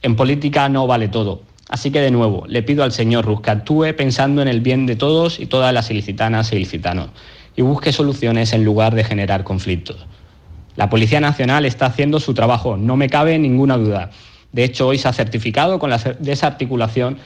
En 0.01 0.15
política 0.15 0.67
no 0.69 0.87
vale 0.87 1.07
todo, 1.07 1.43
así 1.69 1.91
que 1.91 2.01
de 2.01 2.11
nuevo 2.11 2.45
le 2.47 2.63
pido 2.63 2.83
al 2.83 2.91
señor 2.91 3.25
Ruz 3.25 3.41
que 3.41 3.51
actúe 3.51 3.93
pensando 3.95 4.41
en 4.41 4.47
el 4.47 4.61
bien 4.61 4.85
de 4.85 4.95
todos 4.95 5.39
y 5.39 5.45
todas 5.45 5.73
las 5.73 5.91
ilicitanas 5.91 6.51
e 6.51 6.55
ilicitanos 6.55 7.09
y 7.55 7.61
busque 7.61 7.91
soluciones 7.91 8.53
en 8.53 8.65
lugar 8.65 8.95
de 8.95 9.03
generar 9.03 9.43
conflictos. 9.43 10.07
La 10.75 10.89
Policía 10.89 11.19
Nacional 11.19 11.65
está 11.65 11.85
haciendo 11.85 12.19
su 12.19 12.33
trabajo, 12.33 12.77
no 12.77 12.97
me 12.97 13.07
cabe 13.07 13.37
ninguna 13.37 13.77
duda. 13.77 14.09
De 14.53 14.63
hecho, 14.63 14.87
hoy 14.87 14.97
se 14.97 15.09
ha 15.09 15.13
certificado 15.13 15.79
con 15.79 15.89
la 15.89 15.97
desarticulación 16.19 17.17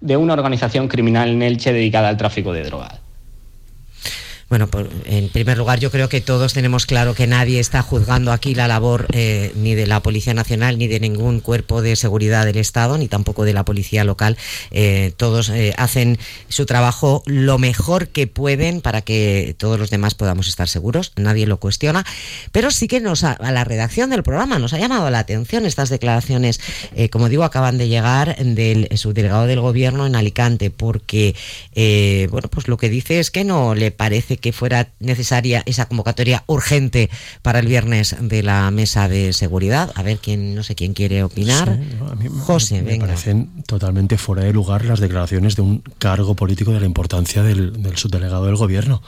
de 0.00 0.16
una 0.16 0.32
organización 0.32 0.88
criminal 0.88 1.28
en 1.28 1.42
Elche 1.42 1.72
dedicada 1.72 2.08
al 2.08 2.16
tráfico 2.16 2.52
de 2.52 2.64
drogas. 2.64 3.03
Bueno, 4.54 4.68
por, 4.68 4.88
en 5.06 5.30
primer 5.30 5.58
lugar, 5.58 5.80
yo 5.80 5.90
creo 5.90 6.08
que 6.08 6.20
todos 6.20 6.52
tenemos 6.52 6.86
claro 6.86 7.16
que 7.16 7.26
nadie 7.26 7.58
está 7.58 7.82
juzgando 7.82 8.30
aquí 8.30 8.54
la 8.54 8.68
labor 8.68 9.08
eh, 9.10 9.50
ni 9.56 9.74
de 9.74 9.88
la 9.88 10.00
Policía 10.00 10.32
Nacional 10.32 10.78
ni 10.78 10.86
de 10.86 11.00
ningún 11.00 11.40
cuerpo 11.40 11.82
de 11.82 11.96
seguridad 11.96 12.46
del 12.46 12.58
Estado, 12.58 12.96
ni 12.96 13.08
tampoco 13.08 13.44
de 13.44 13.52
la 13.52 13.64
Policía 13.64 14.04
Local. 14.04 14.38
Eh, 14.70 15.12
todos 15.16 15.48
eh, 15.48 15.74
hacen 15.76 16.20
su 16.48 16.66
trabajo 16.66 17.24
lo 17.26 17.58
mejor 17.58 18.06
que 18.06 18.28
pueden 18.28 18.80
para 18.80 19.00
que 19.00 19.56
todos 19.58 19.76
los 19.76 19.90
demás 19.90 20.14
podamos 20.14 20.46
estar 20.46 20.68
seguros. 20.68 21.10
Nadie 21.16 21.48
lo 21.48 21.56
cuestiona. 21.56 22.06
Pero 22.52 22.70
sí 22.70 22.86
que 22.86 23.00
nos 23.00 23.24
ha, 23.24 23.32
a 23.32 23.50
la 23.50 23.64
redacción 23.64 24.08
del 24.08 24.22
programa 24.22 24.60
nos 24.60 24.72
ha 24.72 24.78
llamado 24.78 25.10
la 25.10 25.18
atención 25.18 25.66
estas 25.66 25.88
declaraciones, 25.88 26.60
como 27.10 27.28
digo, 27.28 27.42
acaban 27.42 27.76
de 27.76 27.88
llegar 27.88 28.36
del 28.36 28.86
subdelegado 28.96 29.46
del 29.46 29.58
Gobierno 29.58 30.06
en 30.06 30.14
Alicante, 30.14 30.70
porque, 30.70 31.34
bueno, 32.30 32.48
pues 32.48 32.68
lo 32.68 32.76
que 32.76 32.88
dice 32.88 33.18
es 33.18 33.32
que 33.32 33.42
no 33.42 33.74
le 33.74 33.90
parece 33.90 34.36
que 34.44 34.52
fuera 34.52 34.90
necesaria 35.00 35.62
esa 35.64 35.86
convocatoria 35.86 36.44
urgente 36.46 37.08
para 37.40 37.60
el 37.60 37.66
viernes 37.66 38.14
de 38.20 38.42
la 38.42 38.70
mesa 38.70 39.08
de 39.08 39.32
seguridad. 39.32 39.90
A 39.94 40.02
ver 40.02 40.18
quién, 40.18 40.54
no 40.54 40.62
sé 40.62 40.74
quién 40.74 40.92
quiere 40.92 41.24
opinar. 41.24 41.78
Sí, 41.80 41.96
no, 41.98 42.08
a 42.08 42.14
mí 42.14 42.28
José, 42.28 42.82
me, 42.82 42.90
venga. 42.90 43.06
Me 43.06 43.12
parecen 43.12 43.62
totalmente 43.66 44.18
fuera 44.18 44.44
de 44.44 44.52
lugar 44.52 44.84
las 44.84 45.00
declaraciones 45.00 45.56
de 45.56 45.62
un 45.62 45.82
cargo 45.96 46.36
político 46.36 46.72
de 46.72 46.80
la 46.80 46.84
importancia 46.84 47.42
del, 47.42 47.82
del 47.82 47.96
subdelegado 47.96 48.44
del 48.44 48.56
gobierno. 48.56 49.00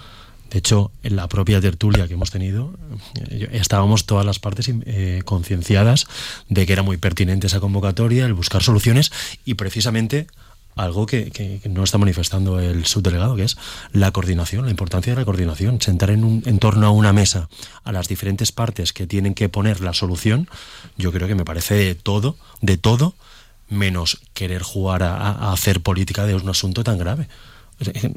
De 0.50 0.57
hecho, 0.57 0.90
en 1.02 1.16
la 1.16 1.28
propia 1.28 1.61
tertulia 1.61 2.09
que 2.09 2.14
hemos 2.14 2.31
tenido, 2.31 2.73
eh, 3.28 3.50
estábamos 3.52 4.07
todas 4.07 4.25
las 4.25 4.38
partes 4.38 4.71
eh, 4.87 5.21
concienciadas 5.26 6.07
de 6.49 6.64
que 6.64 6.73
era 6.73 6.83
muy 6.83 6.97
pertinente 6.97 7.49
esa 7.49 7.61
convocatoria, 7.61 8.25
el 8.25 8.33
buscar 8.33 8.62
soluciones 8.62 9.12
y 9.45 9.52
precisamente 9.52 10.28
algo 10.76 11.06
que, 11.06 11.61
no 11.68 11.83
está 11.83 11.99
manifestando 11.99 12.61
el 12.61 12.85
subdelegado, 12.85 13.35
que 13.35 13.45
es 13.45 13.56
la 13.92 14.11
coordinación, 14.12 14.66
la 14.66 14.71
importancia 14.71 15.12
de 15.14 15.21
la 15.21 15.25
coordinación, 15.25 15.80
sentar 15.80 16.11
en, 16.11 16.23
un, 16.23 16.42
en 16.47 16.59
torno 16.59 16.87
a 16.87 16.90
una 16.90 17.12
mesa 17.14 17.49
a 17.83 17.92
las 17.92 18.09
diferentes 18.09 18.52
partes 18.52 18.92
que 18.92 19.06
tienen 19.06 19.35
que 19.35 19.49
poner 19.49 19.80
la 19.80 19.95
solución, 19.95 20.49
yo 20.99 21.12
creo 21.12 21.26
que 21.26 21.35
me 21.35 21.47
parece 21.47 21.75
de 21.75 21.95
todo, 21.95 22.37
de 22.61 22.76
todo, 22.76 23.14
menos 23.68 24.21
querer 24.35 24.62
jugar 24.62 25.02
a, 25.02 25.50
hacer 25.50 25.80
política 25.80 26.26
de 26.26 26.35
un 26.35 26.49
asunto 26.49 26.85
tan 26.85 26.99
grave. 26.99 27.26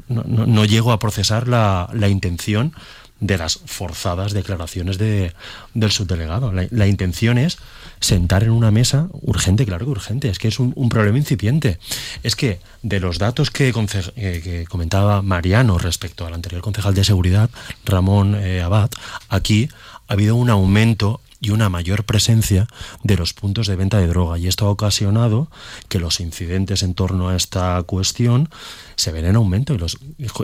No, 0.08 0.64
llego 0.64 0.92
a 0.92 0.98
procesar 0.98 1.48
la, 1.48 1.90
la 1.92 2.08
intención 2.08 2.72
de 3.20 3.38
las 3.38 3.60
forzadas 3.66 4.32
declaraciones 4.32 4.98
de, 4.98 5.32
del 5.74 5.90
subdelegado. 5.90 6.52
La, 6.52 6.86
intención 6.86 7.38
es 7.38 7.58
sentar 8.00 8.42
en 8.42 8.50
una 8.50 8.70
mesa 8.70 9.08
urgente, 9.12 9.66
claro 9.66 9.84
que 9.84 9.90
urgente, 9.92 10.28
es 10.28 10.38
que 10.38 10.48
es 10.48 10.58
un, 10.58 10.88
problema 10.88 11.18
incipiente. 11.18 11.78
Es 12.22 12.34
que 12.34 12.60
de 12.82 12.98
los 12.98 13.18
datos 13.18 13.50
que, 13.50 13.68
eh, 13.68 14.40
que, 14.42 14.66
comentaba 14.68 15.22
Mariano 15.22 15.78
respecto 15.78 16.26
al 16.26 16.34
anterior 16.34 16.62
concejal 16.62 16.94
de 16.94 17.04
seguridad, 17.04 17.50
Ramón 17.84 18.34
eh, 18.34 18.62
Abad, 18.62 18.90
aquí 19.28 19.68
ha 20.08 20.14
habido 20.14 20.34
un 20.34 20.50
aumento 20.50 21.20
y 21.40 21.50
una 21.50 21.68
mayor 21.68 22.04
presencia 22.04 22.68
de 23.02 23.16
los 23.16 23.32
puntos 23.32 23.66
de 23.66 23.76
venta 23.76 23.98
de 23.98 24.06
droga. 24.06 24.38
Y 24.38 24.46
esto 24.46 24.66
ha 24.66 24.70
ocasionado 24.70 25.48
que 25.88 25.98
los 25.98 26.20
incidentes 26.20 26.82
en 26.82 26.94
torno 26.94 27.28
a 27.28 27.36
esta 27.36 27.82
cuestión 27.84 28.50
se 28.96 29.10
ven 29.12 29.24
en 29.24 29.36
aumento 29.36 29.72
y, 29.72 29.78
los, 29.78 29.98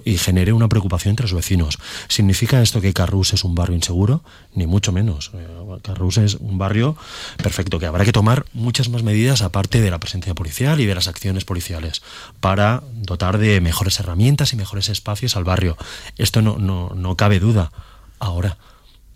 y 0.05 0.17
genere 0.17 0.55
una 0.55 0.69
preocupación 0.69 1.11
entre 1.11 1.25
los 1.25 1.35
vecinos. 1.35 1.79
¿Significa 2.09 2.63
esto 2.63 2.81
que 2.81 2.95
Carrús 2.95 3.35
es 3.35 3.45
un 3.45 3.55
barrio 3.55 3.77
inseguro? 3.77 4.25
Ni 4.55 4.67
mucho 4.67 4.91
menos. 4.91 5.31
Eh, 5.35 5.47
Carrús 5.83 6.17
es 6.17 6.37
un 6.37 6.57
barrio 6.57 6.97
perfecto, 7.37 7.79
que 7.79 7.87
habrá 7.87 8.05
que 8.05 8.13
tomar 8.13 8.47
muchas 8.55 8.89
más 8.89 9.03
medidas 9.03 9.43
aparte 9.43 9.83
de 9.83 9.91
la 9.91 10.01
presencia 10.01 10.35
policial 10.35 10.81
y 10.81 10.87
de 10.87 10.95
las 10.95 11.09
acciones 11.09 11.45
policiales 11.45 12.03
para 12.41 12.83
dotar 12.95 13.37
de 13.37 13.61
mejores 13.61 14.01
herramientas 14.01 14.55
y 14.55 14.57
mejores 14.57 14.89
espacios 14.89 15.37
al 15.37 15.45
barrio. 15.45 15.77
Esto 16.17 16.41
no, 16.41 16.57
no, 16.57 16.93
no 16.95 17.17
cabe 17.17 17.39
duda. 17.39 17.71
Ahora, 18.19 18.57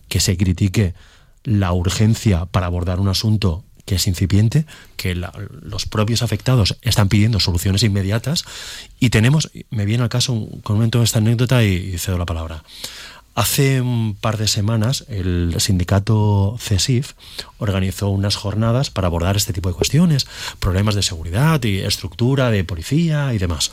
que 0.09 0.21
se 0.21 0.37
critique 0.37 0.95
la 1.45 1.73
urgencia 1.73 2.47
para 2.47 2.67
abordar 2.67 3.01
un 3.01 3.09
asunto 3.09 3.65
que 3.85 3.97
es 3.97 4.07
incipiente, 4.07 4.67
que 4.97 5.15
los 5.15 5.87
propios 5.87 6.23
afectados 6.23 6.77
están 6.83 7.09
pidiendo 7.09 7.41
soluciones 7.41 7.83
inmediatas 7.83 8.45
y 9.01 9.11
tenemos, 9.11 9.51
me 9.71 9.85
viene 9.85 10.05
al 10.05 10.09
caso, 10.09 10.49
comento 10.63 11.03
esta 11.03 11.19
anécdota 11.19 11.65
y, 11.65 11.99
cedo 11.99 12.19
la 12.19 12.27
palabra. 12.27 12.63
Hace 13.35 13.81
un 13.81 14.15
par 14.15 14.37
de 14.37 14.49
semanas 14.49 15.05
el 15.09 15.55
sindicato 15.59 16.57
CESIF 16.61 17.15
organizó 17.59 18.11
unas 18.11 18.37
jornadas 18.37 18.91
para 18.91 19.07
abordar 19.07 19.37
este 19.37 19.53
tipo 19.53 19.69
de 19.69 19.75
cuestiones, 19.75 20.27
problemas 20.59 20.95
de 20.95 21.03
seguridad 21.03 21.63
y 21.65 21.79
estructura 21.79 22.51
de 22.51 22.65
policía 22.65 23.33
y 23.35 23.39
demás 23.39 23.73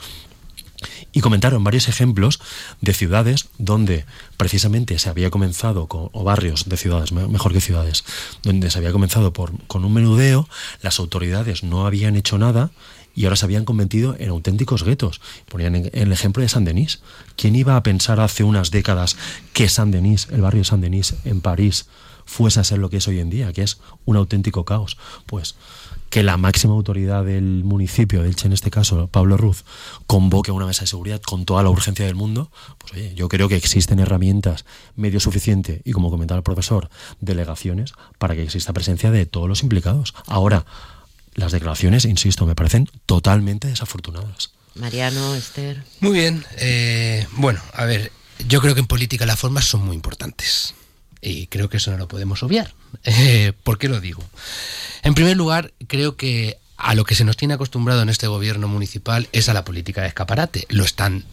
y 1.18 1.20
comentaron 1.20 1.64
varios 1.64 1.88
ejemplos 1.88 2.40
de 2.80 2.94
ciudades 2.94 3.48
donde 3.58 4.06
precisamente 4.38 5.00
se 5.00 5.10
había 5.10 5.32
comenzado, 5.32 5.88
con, 5.88 6.12
o 6.14 6.24
barrios 6.24 6.70
de 6.70 6.78
ciudades, 6.78 7.12
mejor 7.12 7.54
que 7.54 7.60
ciudades, 7.60 8.04
donde 8.44 8.70
se 8.70 8.78
había 8.78 8.92
comenzado 8.92 9.34
por, 9.34 9.52
con 9.66 9.84
un 9.84 9.96
menudeo, 9.96 10.48
las 10.84 11.00
autoridades 11.00 11.64
no 11.64 11.88
habían 11.88 12.16
hecho 12.18 12.38
nada 12.38 12.70
y 13.16 13.24
ahora 13.24 13.36
se 13.36 13.46
habían 13.46 13.66
convertido 13.66 14.16
en 14.20 14.30
auténticos 14.30 14.84
guetos. 14.84 15.20
Ponían 15.50 15.90
el 15.92 16.12
ejemplo 16.12 16.44
de 16.44 16.50
Saint-Denis. 16.50 17.00
¿Quién 17.36 17.56
iba 17.56 17.76
a 17.76 17.82
pensar 17.82 18.20
hace 18.20 18.44
unas 18.44 18.70
décadas 18.70 19.18
que 19.54 19.70
Saint-Denis, 19.70 20.28
el 20.30 20.42
barrio 20.42 20.62
de 20.62 20.66
Saint-Denis 20.66 21.16
en 21.26 21.42
París, 21.42 21.88
fuese 22.26 22.60
a 22.60 22.64
ser 22.64 22.78
lo 22.78 22.92
que 22.92 22.98
es 22.98 23.08
hoy 23.08 23.22
en 23.22 23.32
día, 23.32 23.54
que 23.54 23.64
es 23.64 23.80
un 24.06 24.18
auténtico 24.18 24.66
caos? 24.66 25.00
Pues 25.26 25.56
que 26.10 26.24
la 26.24 26.38
máxima 26.38 26.74
autoridad 26.74 27.26
del 27.26 27.64
municipio, 27.64 28.24
del 28.24 28.36
Che 28.36 28.48
en 28.48 28.54
este 28.54 28.72
caso, 28.72 29.08
Pablo 29.08 29.38
Ruz, 29.38 29.66
convoque 30.06 30.52
a 30.52 30.54
una 30.54 30.66
mesa 30.66 30.82
de 30.82 30.88
seguridad 30.88 31.22
con 31.22 31.46
toda 31.46 31.64
la 31.64 31.70
urgencia 31.70 32.06
del 32.06 32.16
mundo, 32.16 32.52
pues 32.78 32.94
oye, 32.94 33.14
yo 33.16 33.28
creo 33.30 33.50
que 33.50 33.56
existen 33.56 34.00
herramientas, 34.00 34.66
medio 34.96 35.20
suficiente 35.20 35.82
y 35.84 35.92
como 35.92 36.10
comentaba 36.10 36.38
el 36.38 36.44
profesor, 36.44 36.90
delegaciones 37.20 37.94
para 38.18 38.36
que 38.36 38.44
exista 38.44 38.74
presencia 38.74 39.12
de 39.12 39.26
todos 39.26 39.50
los 39.50 39.64
implicados. 39.64 40.14
Ahora, 40.28 40.66
las 41.34 41.52
declaraciones, 41.52 42.06
insisto, 42.06 42.46
me 42.46 42.56
parecen 42.56 42.90
totalmente 43.06 43.68
desafortunadas. 43.68 44.52
Mariano, 44.76 45.36
Esther. 45.36 45.84
Muy 46.00 46.14
bien. 46.14 46.46
Eh, 46.58 47.26
bueno, 47.34 47.60
a 47.74 47.86
ver, 47.86 48.12
yo 48.48 48.62
creo 48.62 48.74
que 48.74 48.80
en 48.80 48.88
política 48.88 49.26
las 49.26 49.40
formas 49.40 49.66
son 49.66 49.86
muy 49.86 49.96
importantes. 49.96 50.74
Y 51.22 51.48
creo 51.48 51.70
que 51.70 51.78
eso 51.78 51.92
no 51.92 51.98
lo 51.98 52.08
podemos 52.08 52.44
obviar. 52.44 52.74
Eh, 53.04 53.54
¿Por 53.64 53.78
qué 53.78 53.90
lo 53.90 54.00
digo? 54.00 54.24
En 55.08 55.14
primer 55.14 55.38
lugar, 55.38 55.72
creo 55.88 56.18
que 56.18 56.58
a 56.76 56.94
lo 56.94 57.06
que 57.06 57.16
se 57.16 57.24
nos 57.24 57.38
tiene 57.38 57.54
acostumbrado 57.54 58.02
en 58.02 58.10
este 58.10 58.28
gobierno 58.28 58.68
municipal 58.68 59.30
es 59.32 59.48
a 59.48 59.54
la 59.54 59.64
política 59.64 60.02
de 60.02 60.10
escaparate. 60.10 60.66
Lo 60.68 60.84
están, 60.84 61.24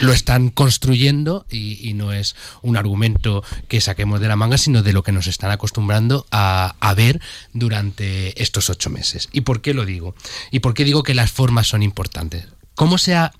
lo 0.00 0.14
están 0.14 0.48
construyendo 0.48 1.44
y, 1.50 1.92
no 1.92 2.14
es 2.14 2.36
un 2.62 2.78
argumento 2.78 3.44
que 3.68 3.82
saquemos 3.82 4.20
de 4.20 4.28
la 4.28 4.36
manga, 4.36 4.56
sino 4.56 4.82
de 4.82 4.94
lo 4.94 5.02
que 5.02 5.12
nos 5.12 5.26
están 5.26 5.50
acostumbrando 5.50 6.26
a, 6.30 6.74
a, 6.80 6.94
ver 6.94 7.20
durante 7.52 8.42
estos 8.42 8.70
ocho 8.70 8.88
meses. 8.88 9.28
¿Y 9.30 9.42
por 9.42 9.60
qué 9.60 9.74
lo 9.74 9.84
digo? 9.84 10.14
¿Y 10.50 10.60
por 10.60 10.72
qué 10.72 10.84
digo 10.84 11.02
que 11.02 11.12
las 11.12 11.30
formas 11.30 11.66
son 11.66 11.82
importantes? 11.82 12.46
¿Cómo 12.74 12.96
se 12.96 13.14
ha 13.14 13.32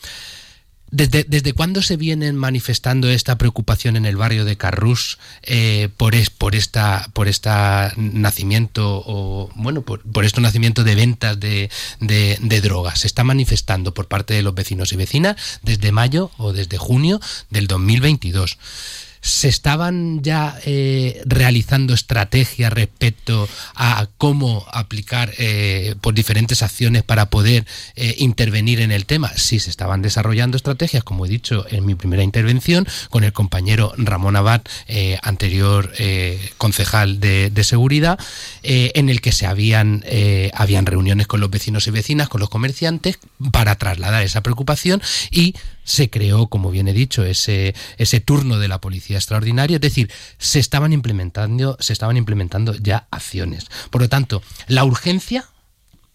¿Desde, 0.90 1.24
¿Desde 1.24 1.53
cuándo 1.53 1.83
se 1.83 1.96
viene 1.96 2.33
manifestando 2.33 3.11
esta 3.11 3.37
preocupación 3.37 3.96
en 3.96 4.07
el 4.07 4.16
barrio 4.16 4.46
de 4.46 4.57
Carrús 4.57 5.18
eh, 5.42 5.90
por, 5.96 6.14
es, 6.14 6.31
por 6.31 6.55
esta 6.55 7.11
por 7.12 7.29
esta 7.29 7.92
nacimiento 7.96 9.03
o 9.07 9.51
bueno 9.55 9.83
por, 9.83 10.01
por 10.01 10.24
este 10.24 10.40
nacimiento 10.40 10.85
de 10.85 10.94
ventas 10.94 11.38
de, 11.38 11.70
de, 12.01 12.38
de, 12.40 12.61
drogas? 12.62 13.01
Se 13.01 13.07
está 13.07 13.22
manifestando 13.22 13.92
por 13.92 14.09
parte 14.09 14.33
de 14.33 14.42
los 14.42 14.55
vecinos 14.55 14.92
y 14.92 14.96
vecinas 14.96 15.37
desde 15.62 15.92
mayo 15.92 16.31
o 16.38 16.55
desde 16.55 16.79
junio 16.79 17.20
del 17.51 17.66
2022 17.66 18.59
se 19.20 19.48
estaban 19.48 20.22
ya 20.22 20.59
eh, 20.64 21.20
realizando 21.24 21.94
estrategias 21.94 22.72
respecto 22.72 23.48
a 23.74 24.09
cómo 24.18 24.66
aplicar 24.72 25.33
eh, 25.38 25.94
por 26.00 26.14
diferentes 26.14 26.62
acciones 26.62 27.02
para 27.02 27.31
poder 27.31 27.66
eh, 27.96 28.14
intervenir 28.18 28.81
en 28.81 28.92
el 28.92 29.07
tema. 29.07 29.31
Sí, 29.37 29.59
se 29.59 29.70
estaban 29.70 30.02
desarrollando 30.02 30.57
estrategias, 30.57 31.04
como 31.04 31.26
he 31.26 31.28
dicho 31.28 31.66
en 31.70 31.87
mi 31.87 31.94
primera 31.94 32.22
intervención, 32.22 32.87
con 33.11 33.24
el 33.24 33.33
compañero 33.33 33.92
Ramón 33.96 34.37
Abad, 34.37 34.62
anterior 35.22 35.92
concejal 36.57 37.20
de, 37.20 37.50
de 37.50 37.64
seguridad, 37.64 38.18
en 38.62 39.09
el 39.09 39.20
que 39.20 39.33
se 39.33 39.46
habían, 39.46 40.04
habían 40.52 40.87
reuniones 40.87 41.26
con 41.26 41.40
los 41.40 41.50
vecinos 41.50 41.87
y 41.87 41.90
vecinas, 41.90 42.28
con 42.28 42.40
los 42.40 42.50
comerciantes, 42.50 43.18
para 43.52 43.76
trasladar 43.76 44.22
esa 44.22 44.42
preocupación 44.42 45.02
y 45.31 45.54
se 45.88 46.11
creó, 46.11 46.48
como 46.48 46.70
bien 46.70 46.87
he 46.87 46.92
dicho, 46.92 47.24
ese, 47.24 47.74
ese 47.96 48.20
turno 48.20 48.59
de 48.59 48.68
la 48.68 48.78
policía 48.78 49.08
extraordinaria, 49.16 49.77
es 49.77 49.81
decir, 49.81 50.11
se 50.38 50.59
estaban 50.59 50.92
implementando, 50.92 51.77
se 51.81 51.92
estaban 51.92 52.16
implementando 52.16 52.75
ya 52.75 53.07
acciones. 53.11 53.66
Por 53.90 54.03
lo 54.03 54.09
tanto, 54.09 54.42
la 54.66 54.85
urgencia 54.85 55.47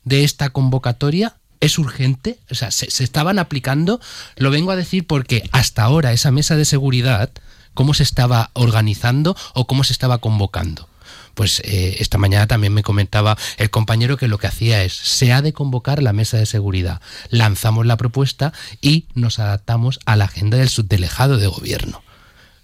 de 0.04 0.24
esta 0.24 0.50
convocatoria 0.50 1.36
es 1.60 1.80
urgente, 1.80 2.40
o 2.52 2.56
sea, 2.56 2.72
se, 2.72 2.92
se 2.92 3.04
estaban 3.04 3.40
aplicando, 3.40 4.02
lo 4.36 4.52
vengo 4.52 4.72
a 4.72 4.76
decir 4.76 5.08
porque 5.08 5.48
hasta 5.52 5.84
ahora 5.84 6.12
esa 6.12 6.32
mesa 6.32 6.56
de 6.56 6.66
seguridad, 6.66 7.32
cómo 7.74 7.94
se 7.94 8.04
estaba 8.04 8.52
organizando 8.54 9.36
o 9.54 9.66
cómo 9.66 9.84
se 9.84 9.94
estaba 9.94 10.18
convocando 10.18 10.90
pues 11.34 11.62
eh, 11.66 11.98
esta 12.00 12.18
mañana 12.18 12.48
también 12.48 12.74
me 12.74 12.84
comentaba 12.84 13.38
el 13.58 13.70
compañero 13.70 14.18
que 14.18 14.28
lo 14.28 14.38
que 14.38 14.48
hacía 14.48 14.84
es, 14.84 14.94
se 14.94 15.34
ha 15.34 15.42
de 15.42 15.54
convocar 15.54 16.02
la 16.02 16.14
mesa 16.14 16.38
de 16.38 16.46
seguridad, 16.46 17.02
lanzamos 17.30 17.86
la 17.86 17.98
propuesta 17.98 18.54
y 18.82 19.08
nos 19.14 19.40
adaptamos 19.40 20.00
a 20.06 20.16
la 20.16 20.26
agenda 20.26 20.58
del 20.58 20.70
subdelegado 20.70 21.38
de 21.38 21.48
gobierno. 21.48 22.03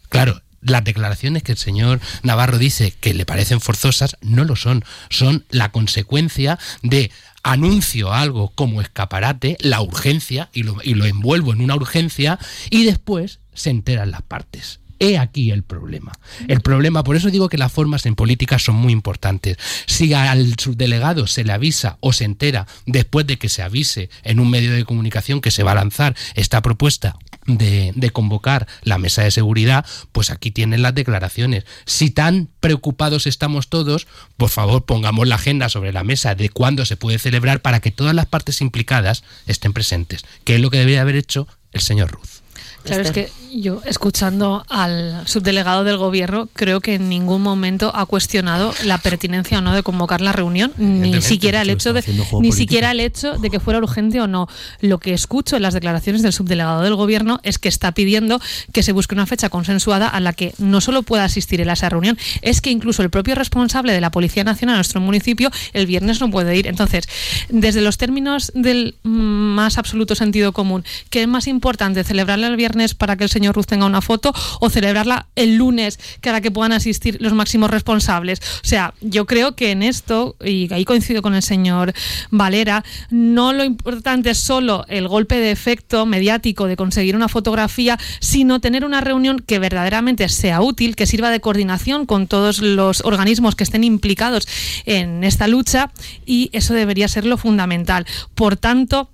Claro, 0.10 0.42
las 0.62 0.84
declaraciones 0.84 1.44
que 1.44 1.54
el 1.54 1.58
señor 1.58 2.00
Navarro 2.24 2.58
dice 2.58 2.94
que 3.00 3.14
le 3.14 3.26
parecen 3.26 3.62
forzosas 3.62 4.18
no 4.22 4.44
lo 4.44 4.56
son, 4.56 4.84
son 5.10 5.46
la 5.50 5.72
consecuencia 5.72 6.60
de 6.82 7.12
anuncio 7.44 8.14
algo 8.14 8.50
como 8.50 8.82
escaparate, 8.82 9.58
la 9.62 9.82
urgencia, 9.82 10.50
y 10.54 10.64
lo, 10.64 10.78
y 10.84 10.96
lo 10.96 11.06
envuelvo 11.06 11.54
en 11.54 11.62
una 11.62 11.76
urgencia, 11.76 12.38
y 12.70 12.84
después 12.84 13.40
se 13.54 13.70
enteran 13.70 14.12
las 14.12 14.22
partes. 14.22 14.80
He 15.02 15.18
aquí 15.18 15.52
el 15.52 15.64
problema. 15.64 16.12
El 16.50 16.60
problema, 16.60 17.06
por 17.06 17.16
eso 17.16 17.30
digo 17.30 17.48
que 17.48 17.58
las 17.58 17.72
formas 17.72 18.06
en 18.06 18.16
política 18.16 18.60
son 18.60 18.76
muy 18.76 18.92
importantes. 18.92 19.58
Si 19.86 20.14
al 20.14 20.56
subdelegado 20.60 21.26
se 21.26 21.46
le 21.46 21.54
avisa 21.54 21.98
o 22.02 22.12
se 22.12 22.26
entera 22.26 22.68
después 22.86 23.26
de 23.26 23.38
que 23.38 23.48
se 23.48 23.62
avise 23.62 24.10
en 24.24 24.42
un 24.42 24.50
medio 24.50 24.74
de 24.74 24.84
comunicación 24.84 25.40
que 25.40 25.52
se 25.52 25.64
va 25.64 25.72
a 25.72 25.76
lanzar 25.76 26.18
esta 26.36 26.62
propuesta 26.62 27.16
de, 27.58 28.10
convocar 28.12 28.68
la 28.84 28.98
mesa 28.98 29.24
de 29.24 29.32
seguridad, 29.32 29.86
pues 30.12 30.30
aquí 30.30 30.52
tienen 30.52 30.82
las 30.82 30.96
declaraciones. 30.96 31.66
Si 31.86 32.10
tan 32.10 32.50
preocupados 32.60 33.28
estamos 33.28 33.70
todos, 33.70 34.08
por 34.38 34.50
favor 34.50 34.86
pongamos 34.86 35.28
la 35.28 35.36
agenda 35.36 35.70
sobre 35.70 35.94
la 35.94 36.04
mesa 36.04 36.36
de 36.36 36.50
cuándo 36.50 36.86
se 36.86 36.98
puede 36.98 37.20
celebrar 37.20 37.62
para 37.62 37.80
que 37.80 37.92
todas 37.92 38.16
las 38.16 38.26
partes 38.26 38.62
implicadas 38.62 39.24
estén 39.48 39.74
presentes, 39.74 40.26
que 40.44 40.56
es 40.56 40.62
lo 40.62 40.70
que 40.70 40.80
debería 40.80 41.02
haber 41.02 41.16
hecho 41.16 41.48
el 41.72 41.82
señor 41.82 42.12
Ruz. 42.12 42.39
Claro, 42.84 43.04
es 43.04 43.12
que 43.12 43.30
yo, 43.52 43.82
escuchando 43.86 44.64
al 44.70 45.28
subdelegado 45.28 45.84
del 45.84 45.98
gobierno, 45.98 46.48
creo 46.54 46.82
que 46.82 46.96
en 46.96 47.10
ningún 47.10 47.42
momento 47.42 47.92
ha 47.94 48.06
cuestionado 48.06 48.74
la 48.86 48.98
pertinencia 48.98 49.58
o 49.58 49.62
no 49.62 49.74
de 49.74 49.84
convocar 49.84 50.22
la 50.22 50.32
reunión, 50.32 50.72
ni 50.78 51.22
siquiera 51.22 51.62
el 51.62 51.70
hecho 51.70 51.94
de 51.94 52.04
ni 52.40 52.52
siquiera 52.52 52.92
el 52.92 53.00
hecho 53.00 53.38
de 53.38 53.50
que 53.50 53.60
fuera 53.60 53.80
urgente 53.80 54.22
o 54.22 54.28
no. 54.28 54.48
Lo 54.82 55.00
que 55.00 55.14
escucho 55.14 55.56
en 55.56 55.64
las 55.64 55.74
declaraciones 55.74 56.22
del 56.22 56.34
subdelegado 56.34 56.82
del 56.82 56.96
gobierno 56.96 57.40
es 57.44 57.58
que 57.58 57.70
está 57.70 57.92
pidiendo 57.92 58.40
que 58.72 58.84
se 58.84 58.92
busque 58.92 59.16
una 59.16 59.26
fecha 59.26 59.50
consensuada 59.50 60.08
a 60.08 60.20
la 60.20 60.34
que 60.34 60.54
no 60.58 60.82
solo 60.82 61.04
pueda 61.04 61.24
asistir 61.24 61.62
él 61.62 61.70
a 61.70 61.74
esa 61.74 61.90
reunión, 61.90 62.18
es 62.42 62.62
que 62.62 62.70
incluso 62.70 63.04
el 63.04 63.10
propio 63.10 63.36
responsable 63.36 63.94
de 63.94 64.02
la 64.02 64.12
Policía 64.12 64.44
Nacional 64.44 64.76
de 64.76 64.80
nuestro 64.80 65.02
municipio 65.02 65.52
el 65.74 65.86
viernes 65.86 66.22
no 66.22 66.30
puede 66.30 66.56
ir. 66.56 66.68
Entonces, 66.68 67.08
desde 67.50 67.82
los 67.82 67.98
términos 67.98 68.52
del 68.56 68.96
más 69.04 69.78
absoluto 69.78 70.16
sentido 70.16 70.54
común, 70.54 70.84
¿qué 71.10 71.24
es 71.24 71.28
más 71.28 71.48
importante, 71.48 72.04
celebrarle 72.04 72.48
el 72.48 72.56
viernes 72.56 72.69
para 72.96 73.16
que 73.16 73.24
el 73.24 73.30
señor 73.30 73.56
Ruz 73.56 73.68
tenga 73.68 73.86
una 73.86 74.02
foto 74.02 74.34
o 74.60 74.70
celebrarla 74.70 75.28
el 75.36 75.56
lunes 75.56 76.00
para 76.22 76.42
que 76.42 76.52
puedan 76.52 76.72
asistir 76.72 77.18
los 77.20 77.34
máximos 77.34 77.70
responsables? 77.70 78.40
O 78.64 78.68
sea, 78.68 78.94
yo 79.02 79.26
creo 79.26 79.56
que 79.56 79.72
en 79.72 79.84
esto, 79.84 80.36
y 80.44 80.72
ahí 80.74 80.86
coincido 80.86 81.22
con 81.22 81.36
el 81.36 81.42
señor 81.42 81.94
Valera, 82.32 82.84
no 83.10 83.54
lo 83.54 83.64
importante 83.64 84.32
es 84.32 84.38
solo 84.38 84.86
el 84.88 85.08
golpe 85.08 85.36
de 85.36 85.52
efecto 85.52 86.06
mediático 86.06 86.68
de 86.68 86.76
conseguir 86.76 87.16
una 87.16 87.28
fotografía, 87.28 87.98
sino 88.20 88.60
tener 88.60 88.86
una 88.86 89.02
reunión 89.02 89.40
que 89.40 89.60
verdaderamente 89.60 90.30
sea 90.30 90.62
útil, 90.62 90.96
que 90.96 91.06
sirva 91.06 91.30
de 91.30 91.40
coordinación 91.40 92.06
con 92.06 92.28
todos 92.28 92.60
los 92.60 93.02
organismos 93.02 93.56
que 93.56 93.64
estén 93.64 93.84
implicados 93.84 94.48
en 94.86 95.24
esta 95.24 95.48
lucha 95.48 95.92
y 96.26 96.50
eso 96.54 96.74
debería 96.74 97.08
ser 97.08 97.26
lo 97.26 97.38
fundamental. 97.38 98.06
Por 98.36 98.58
tanto, 98.58 99.10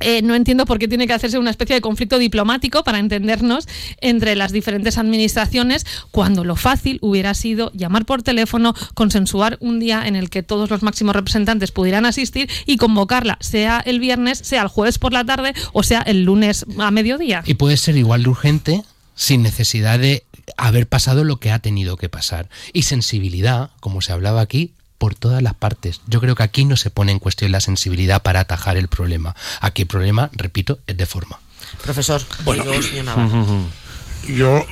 eh, 0.00 0.22
no 0.22 0.34
entiendo 0.34 0.66
por 0.66 0.78
qué 0.78 0.88
tiene 0.88 1.06
que 1.06 1.12
hacerse 1.12 1.38
una 1.38 1.50
especie 1.50 1.74
de 1.74 1.80
conflicto 1.80 2.18
diplomático 2.18 2.82
para 2.84 2.98
entendernos 2.98 3.68
entre 4.00 4.34
las 4.34 4.52
diferentes 4.52 4.98
administraciones, 4.98 5.86
cuando 6.10 6.44
lo 6.44 6.56
fácil 6.56 6.98
hubiera 7.02 7.34
sido 7.34 7.70
llamar 7.72 8.06
por 8.06 8.22
teléfono, 8.22 8.74
consensuar 8.94 9.58
un 9.60 9.78
día 9.80 10.06
en 10.06 10.16
el 10.16 10.30
que 10.30 10.42
todos 10.42 10.70
los 10.70 10.82
máximos 10.82 11.14
representantes 11.14 11.70
pudieran 11.70 12.06
asistir 12.06 12.50
y 12.66 12.76
convocarla, 12.76 13.36
sea 13.40 13.80
el 13.84 14.00
viernes, 14.00 14.38
sea 14.38 14.62
el 14.62 14.68
jueves 14.68 14.98
por 14.98 15.12
la 15.12 15.24
tarde 15.24 15.54
o 15.72 15.82
sea 15.82 16.00
el 16.02 16.24
lunes 16.24 16.66
a 16.78 16.90
mediodía. 16.90 17.42
Y 17.46 17.54
puede 17.54 17.76
ser 17.76 17.96
igual 17.96 18.22
de 18.22 18.30
urgente 18.30 18.82
sin 19.14 19.42
necesidad 19.42 19.98
de 19.98 20.24
haber 20.56 20.86
pasado 20.86 21.24
lo 21.24 21.38
que 21.38 21.50
ha 21.50 21.58
tenido 21.58 21.96
que 21.96 22.08
pasar. 22.08 22.48
Y 22.72 22.82
sensibilidad, 22.82 23.70
como 23.80 24.00
se 24.00 24.12
hablaba 24.12 24.40
aquí, 24.40 24.72
por 25.00 25.14
todas 25.14 25.42
las 25.42 25.54
partes. 25.54 26.02
Yo 26.06 26.20
creo 26.20 26.34
que 26.34 26.42
aquí 26.42 26.66
no 26.66 26.76
se 26.76 26.90
pone 26.90 27.10
en 27.10 27.18
cuestión 27.18 27.50
la 27.52 27.62
sensibilidad 27.62 28.22
para 28.22 28.40
atajar 28.40 28.76
el 28.76 28.88
problema. 28.88 29.34
Aquí 29.62 29.82
el 29.82 29.88
problema, 29.88 30.28
repito, 30.34 30.78
es 30.86 30.94
de 30.94 31.06
forma. 31.06 31.40
Profesor, 31.82 32.20
bueno, 32.44 32.64
yo 34.28 34.66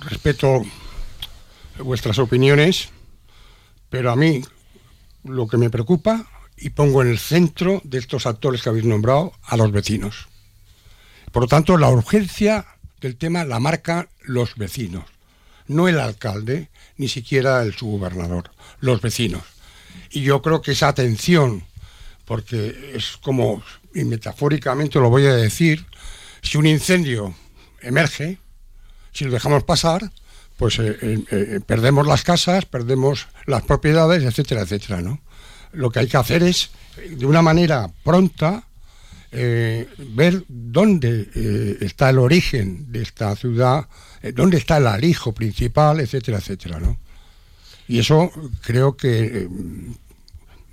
respeto 0.00 0.62
vuestras 1.78 2.18
opiniones, 2.18 2.88
pero 3.90 4.10
a 4.10 4.16
mí 4.16 4.42
lo 5.24 5.46
que 5.46 5.58
me 5.58 5.68
preocupa 5.68 6.26
y 6.56 6.70
pongo 6.70 7.02
en 7.02 7.08
el 7.08 7.18
centro 7.18 7.82
de 7.84 7.98
estos 7.98 8.24
actores 8.24 8.62
que 8.62 8.70
habéis 8.70 8.86
nombrado 8.86 9.34
a 9.42 9.58
los 9.58 9.70
vecinos. 9.72 10.28
Por 11.32 11.42
lo 11.42 11.48
tanto, 11.48 11.76
la 11.76 11.90
urgencia 11.90 12.64
del 13.02 13.18
tema 13.18 13.44
la 13.44 13.60
marcan 13.60 14.08
los 14.22 14.56
vecinos, 14.56 15.04
no 15.68 15.88
el 15.88 16.00
alcalde, 16.00 16.68
ni 16.96 17.08
siquiera 17.08 17.62
el 17.62 17.74
subgobernador 17.74 18.50
los 18.80 19.00
vecinos. 19.00 19.42
Y 20.10 20.22
yo 20.22 20.42
creo 20.42 20.62
que 20.62 20.72
esa 20.72 20.88
atención, 20.88 21.64
porque 22.24 22.92
es 22.94 23.16
como, 23.18 23.62
y 23.94 24.04
metafóricamente 24.04 24.98
lo 24.98 25.10
voy 25.10 25.26
a 25.26 25.34
decir, 25.34 25.86
si 26.42 26.58
un 26.58 26.66
incendio 26.66 27.34
emerge, 27.80 28.38
si 29.12 29.24
lo 29.24 29.32
dejamos 29.32 29.64
pasar, 29.64 30.10
pues 30.56 30.78
eh, 30.78 30.98
eh, 31.00 31.24
eh, 31.30 31.60
perdemos 31.64 32.06
las 32.06 32.24
casas, 32.24 32.64
perdemos 32.66 33.28
las 33.46 33.62
propiedades, 33.62 34.24
etcétera, 34.24 34.62
etcétera, 34.62 35.00
¿no? 35.00 35.20
Lo 35.72 35.90
que 35.90 36.00
hay 36.00 36.08
que 36.08 36.16
hacer 36.16 36.42
es, 36.42 36.70
de 37.10 37.26
una 37.26 37.42
manera 37.42 37.90
pronta, 38.02 38.64
ver 39.30 40.42
dónde 40.48 41.76
está 41.82 42.08
el 42.08 42.18
origen 42.18 42.90
de 42.90 43.02
esta 43.02 43.36
ciudad, 43.36 43.86
dónde 44.34 44.56
está 44.58 44.78
el 44.78 44.86
alijo 44.86 45.32
principal, 45.32 46.00
etcétera, 46.00 46.38
etcétera, 46.38 46.80
¿no? 46.80 46.98
Y 47.88 47.98
eso 47.98 48.30
creo 48.60 48.96
que, 48.96 49.24
eh, 49.24 49.48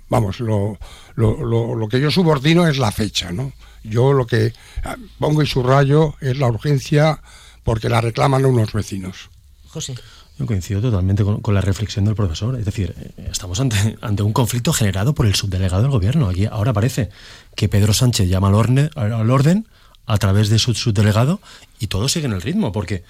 vamos, 0.08 0.40
lo, 0.40 0.78
lo, 1.16 1.88
que 1.88 2.00
yo 2.00 2.10
subordino 2.10 2.68
es 2.68 2.78
la 2.78 2.92
fecha, 2.92 3.32
¿no? 3.32 3.52
Yo 3.82 4.12
lo 4.12 4.26
que 4.26 4.52
ah, 4.84 4.96
pongo 5.18 5.42
y 5.42 5.46
subrayo 5.46 6.14
es 6.20 6.38
la 6.38 6.48
urgencia 6.48 7.20
porque 7.64 7.88
la 7.88 8.00
reclaman 8.00 8.44
unos 8.44 8.72
vecinos. 8.72 9.30
José. 9.68 9.94
Yo 10.38 10.44
coincido 10.44 10.82
totalmente 10.82 11.24
con, 11.24 11.54
la 11.54 11.62
reflexión 11.62 12.04
del 12.04 12.14
profesor. 12.14 12.58
Es 12.58 12.66
decir, 12.66 12.94
eh, 12.98 13.28
estamos 13.30 13.58
ante, 13.60 13.96
ante, 14.02 14.22
un 14.22 14.34
conflicto 14.34 14.74
generado 14.74 15.14
por 15.14 15.24
el 15.24 15.34
subdelegado 15.34 15.82
del 15.82 15.90
gobierno. 15.90 16.28
Aquí 16.28 16.44
ahora 16.44 16.74
parece 16.74 17.08
que 17.54 17.70
Pedro 17.70 17.94
Sánchez 17.94 18.28
llama 18.28 18.48
al 18.48 18.54
orden, 18.54 18.90
al 18.94 19.30
orden 19.30 19.66
a 20.04 20.18
través 20.18 20.50
de 20.50 20.58
su 20.58 20.74
subdelegado 20.74 21.40
y 21.80 21.86
todos 21.86 22.12
siguen 22.12 22.32
el 22.32 22.42
ritmo, 22.42 22.70
porque 22.70 23.02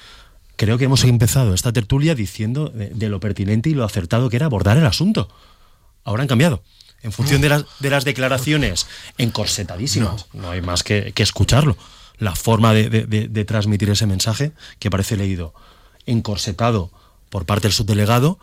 creo 0.57 0.79
que 0.79 0.85
hemos 0.85 1.05
empezado 1.05 1.55
esta 1.55 1.73
tertulia 1.73 2.15
diciendo 2.15 2.69
de, 2.71 3.09
lo 3.09 3.21
pertinente 3.21 3.71
y 3.71 3.75
lo 3.75 3.85
acertado 3.85 4.29
que 4.29 4.37
era 4.37 4.47
abordar 4.47 4.77
el 4.79 4.87
asunto. 4.87 5.29
Ahora 6.05 6.23
han 6.23 6.29
cambiado. 6.29 6.63
En 7.03 7.13
función 7.13 7.41
de 7.41 7.51
las, 7.51 7.65
de 7.79 7.91
las 7.91 8.05
declaraciones 8.05 8.87
encorsetadísimas, 9.19 10.27
no, 10.33 10.51
hay 10.51 10.63
más 10.63 10.83
que, 10.83 11.13
escucharlo. 11.17 11.77
La 12.19 12.35
forma 12.35 12.73
de, 12.73 13.45
transmitir 13.45 13.91
ese 13.91 14.07
mensaje, 14.07 14.53
que 14.79 14.91
parece 14.91 15.17
leído 15.17 15.55
encorsetado 16.07 16.91
por 17.29 17.45
parte 17.45 17.69
del 17.69 17.75
subdelegado, 17.75 18.39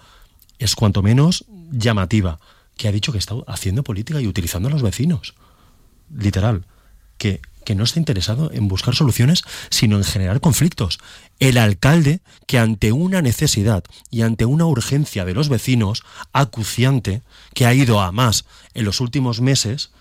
es 0.59 0.75
cuanto 0.75 1.01
menos 1.01 1.45
llamativa. 1.71 2.39
Que 2.77 2.87
ha 2.87 2.91
dicho 2.91 3.11
que 3.11 3.17
está 3.17 3.35
haciendo 3.47 3.83
política 3.83 4.21
y 4.21 4.27
utilizando 4.27 4.69
a 4.69 4.71
los 4.71 4.81
vecinos. 4.81 5.33
Literal. 6.15 6.65
Que 7.17 7.41
que 7.63 7.75
no 7.75 7.83
está 7.83 7.99
interesado 7.99 8.51
en 8.51 8.67
buscar 8.67 8.95
soluciones, 8.95 9.43
sino 9.69 9.97
en 9.97 10.03
generar 10.03 10.39
conflictos. 10.39 10.99
El 11.39 11.57
alcalde, 11.57 12.21
que 12.47 12.59
ante 12.59 12.91
una 12.91 13.21
necesidad 13.21 13.83
y 14.09 14.21
ante 14.21 14.45
una 14.45 14.65
urgencia 14.65 15.25
de 15.25 15.33
los 15.33 15.49
vecinos 15.49 16.03
acuciante, 16.31 17.21
que 17.53 17.65
ha 17.65 17.73
ido 17.73 18.01
a 18.01 18.11
más 18.11 18.45
en 18.73 18.85
los 18.85 19.01
últimos 19.01 19.41
meses, 19.41 19.91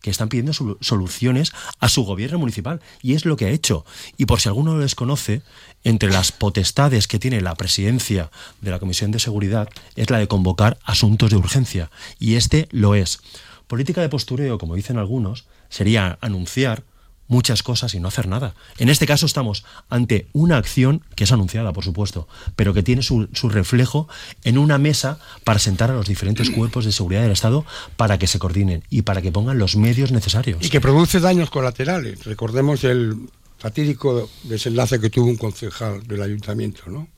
que 0.00 0.10
están 0.10 0.28
pidiendo 0.28 0.52
soluciones 0.80 1.52
a 1.78 1.88
su 1.88 2.04
gobierno 2.04 2.38
municipal. 2.38 2.80
Y 3.02 3.14
es 3.14 3.24
lo 3.24 3.36
que 3.36 3.46
ha 3.46 3.50
hecho. 3.50 3.84
Y 4.16 4.26
por 4.26 4.40
si 4.40 4.48
alguno 4.48 4.74
lo 4.74 4.80
desconoce, 4.80 5.42
entre 5.84 6.10
las 6.10 6.32
potestades 6.32 7.06
que 7.06 7.18
tiene 7.18 7.40
la 7.40 7.54
presidencia 7.54 8.30
de 8.60 8.70
la 8.70 8.78
Comisión 8.78 9.10
de 9.10 9.18
Seguridad 9.18 9.68
es 9.96 10.10
la 10.10 10.18
de 10.18 10.28
convocar 10.28 10.78
asuntos 10.84 11.30
de 11.30 11.36
urgencia. 11.36 11.90
Y 12.18 12.34
este 12.34 12.68
lo 12.70 12.94
es. 12.94 13.20
Política 13.66 14.00
de 14.00 14.08
postureo, 14.08 14.58
como 14.58 14.74
dicen 14.74 14.98
algunos, 14.98 15.44
sería 15.68 16.18
anunciar 16.20 16.82
muchas 17.30 17.62
cosas 17.62 17.94
y 17.94 18.00
no 18.00 18.08
hacer 18.08 18.28
nada. 18.28 18.54
En 18.78 18.90
este 18.90 19.06
caso 19.06 19.24
estamos 19.24 19.64
ante 19.88 20.26
una 20.32 20.58
acción 20.58 21.02
que 21.14 21.24
es 21.24 21.32
anunciada, 21.32 21.72
por 21.72 21.84
supuesto, 21.84 22.28
pero 22.56 22.74
que 22.74 22.82
tiene 22.82 23.02
su, 23.02 23.28
reflejo 23.44 24.08
en 24.44 24.58
una 24.58 24.78
mesa 24.78 25.18
para 25.44 25.58
sentar 25.58 25.90
a 25.90 25.94
los 25.94 26.06
diferentes 26.06 26.50
cuerpos 26.56 26.84
de 26.84 26.92
seguridad 26.92 27.22
del 27.22 27.32
Estado 27.32 27.64
para 27.96 28.18
que 28.18 28.26
se 28.26 28.38
coordinen 28.38 28.82
y 28.90 29.02
para 29.02 29.22
que 29.22 29.32
pongan 29.32 29.58
los 29.58 29.76
medios 29.76 30.12
necesarios. 30.12 30.64
Y 30.64 30.68
que 30.68 30.80
produce 30.80 31.20
daños 31.20 31.50
colaterales. 31.50 32.24
Recordemos 32.24 32.84
el 32.84 33.16
fatídico 33.60 34.30
desenlace 34.44 34.98
que 34.98 35.10
tuvo 35.10 35.26
un 35.26 35.36
concejal 35.36 36.02
del 36.08 36.22
ayuntamiento, 36.22 36.84
¿no? 36.86 37.08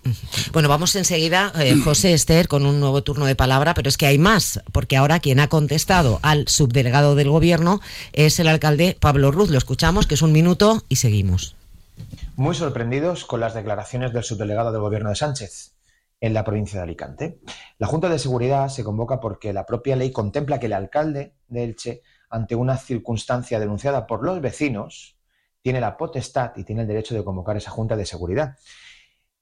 Bueno, 0.52 0.68
vamos 0.68 0.94
enseguida, 0.96 1.52
eh, 1.56 1.76
José 1.76 2.12
Esther, 2.14 2.48
con 2.48 2.66
un 2.66 2.80
nuevo 2.80 3.04
turno 3.04 3.26
de 3.26 3.36
palabra, 3.36 3.74
pero 3.74 3.88
es 3.88 3.96
que 3.96 4.06
hay 4.06 4.18
más, 4.18 4.60
porque 4.72 4.96
ahora 4.96 5.20
quien 5.20 5.38
ha 5.38 5.48
contestado 5.48 6.18
al 6.22 6.48
subdelegado 6.48 7.14
del 7.14 7.30
gobierno 7.30 7.80
es 8.12 8.40
el 8.40 8.48
alcalde 8.48 8.96
Pablo 8.98 9.30
Ruz. 9.30 9.50
Lo 9.50 9.58
escuchamos, 9.58 10.08
que 10.08 10.14
es 10.14 10.22
un 10.22 10.32
minuto, 10.32 10.82
y 10.88 10.96
seguimos. 10.96 11.54
Muy 12.34 12.56
sorprendidos 12.56 13.24
con 13.24 13.38
las 13.38 13.54
declaraciones 13.54 14.12
del 14.12 14.24
subdelegado 14.24 14.72
del 14.72 14.80
gobierno 14.80 15.10
de 15.10 15.16
Sánchez 15.16 15.74
en 16.20 16.34
la 16.34 16.44
provincia 16.44 16.78
de 16.78 16.84
Alicante. 16.84 17.38
La 17.78 17.86
Junta 17.86 18.08
de 18.08 18.18
Seguridad 18.18 18.68
se 18.68 18.82
convoca 18.82 19.20
porque 19.20 19.52
la 19.52 19.64
propia 19.64 19.94
ley 19.94 20.10
contempla 20.10 20.58
que 20.58 20.66
el 20.66 20.72
alcalde 20.72 21.34
de 21.46 21.62
Elche, 21.62 22.02
ante 22.30 22.56
una 22.56 22.78
circunstancia 22.78 23.60
denunciada 23.60 24.08
por 24.08 24.24
los 24.24 24.40
vecinos, 24.40 25.16
tiene 25.62 25.80
la 25.80 25.96
potestad 25.96 26.52
y 26.56 26.64
tiene 26.64 26.82
el 26.82 26.88
derecho 26.88 27.14
de 27.14 27.24
convocar 27.24 27.56
esa 27.56 27.70
Junta 27.70 27.96
de 27.96 28.04
Seguridad. 28.04 28.56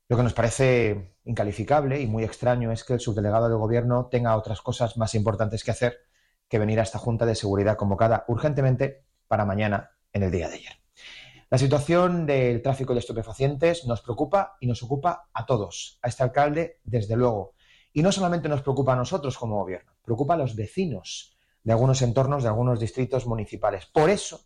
Lo 0.08 0.16
que 0.16 0.22
nos 0.22 0.34
parece 0.34 1.16
incalificable 1.24 2.00
y 2.00 2.06
muy 2.06 2.24
extraño 2.24 2.72
es 2.72 2.84
que 2.84 2.94
el 2.94 3.00
subdelegado 3.00 3.48
del 3.48 3.58
Gobierno 3.58 4.06
tenga 4.10 4.36
otras 4.36 4.60
cosas 4.60 4.96
más 4.96 5.14
importantes 5.14 5.64
que 5.64 5.70
hacer 5.70 5.98
que 6.48 6.58
venir 6.58 6.80
a 6.80 6.82
esta 6.82 6.98
Junta 6.98 7.24
de 7.26 7.34
Seguridad 7.34 7.76
convocada 7.76 8.24
urgentemente 8.28 9.04
para 9.28 9.44
mañana 9.44 9.92
en 10.12 10.24
el 10.24 10.30
día 10.30 10.48
de 10.48 10.56
ayer. 10.56 10.72
La 11.48 11.58
situación 11.58 12.26
del 12.26 12.60
tráfico 12.62 12.92
de 12.92 13.00
estupefacientes 13.00 13.86
nos 13.86 14.02
preocupa 14.02 14.56
y 14.60 14.66
nos 14.66 14.82
ocupa 14.82 15.28
a 15.32 15.46
todos, 15.46 15.98
a 16.02 16.08
este 16.08 16.22
alcalde, 16.22 16.80
desde 16.84 17.16
luego. 17.16 17.54
Y 17.92 18.02
no 18.02 18.12
solamente 18.12 18.48
nos 18.48 18.62
preocupa 18.62 18.92
a 18.92 18.96
nosotros 18.96 19.38
como 19.38 19.56
gobierno, 19.56 19.92
preocupa 20.02 20.34
a 20.34 20.36
los 20.36 20.54
vecinos 20.54 21.36
de 21.62 21.72
algunos 21.72 22.02
entornos, 22.02 22.42
de 22.42 22.48
algunos 22.48 22.80
distritos 22.80 23.26
municipales. 23.26 23.86
Por 23.86 24.10
eso, 24.10 24.40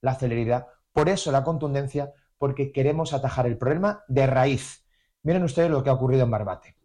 la 0.00 0.14
celeridad 0.14 0.66
por 1.00 1.08
eso 1.08 1.32
la 1.32 1.42
contundencia, 1.42 2.12
porque 2.36 2.72
queremos 2.72 3.14
atajar 3.14 3.46
el 3.46 3.56
problema 3.56 4.04
de 4.06 4.26
raíz. 4.26 4.84
Miren 5.22 5.44
ustedes 5.44 5.70
lo 5.70 5.82
que 5.82 5.88
ha 5.88 5.94
ocurrido 5.94 6.24
en 6.24 6.30
Barbate. 6.30 6.76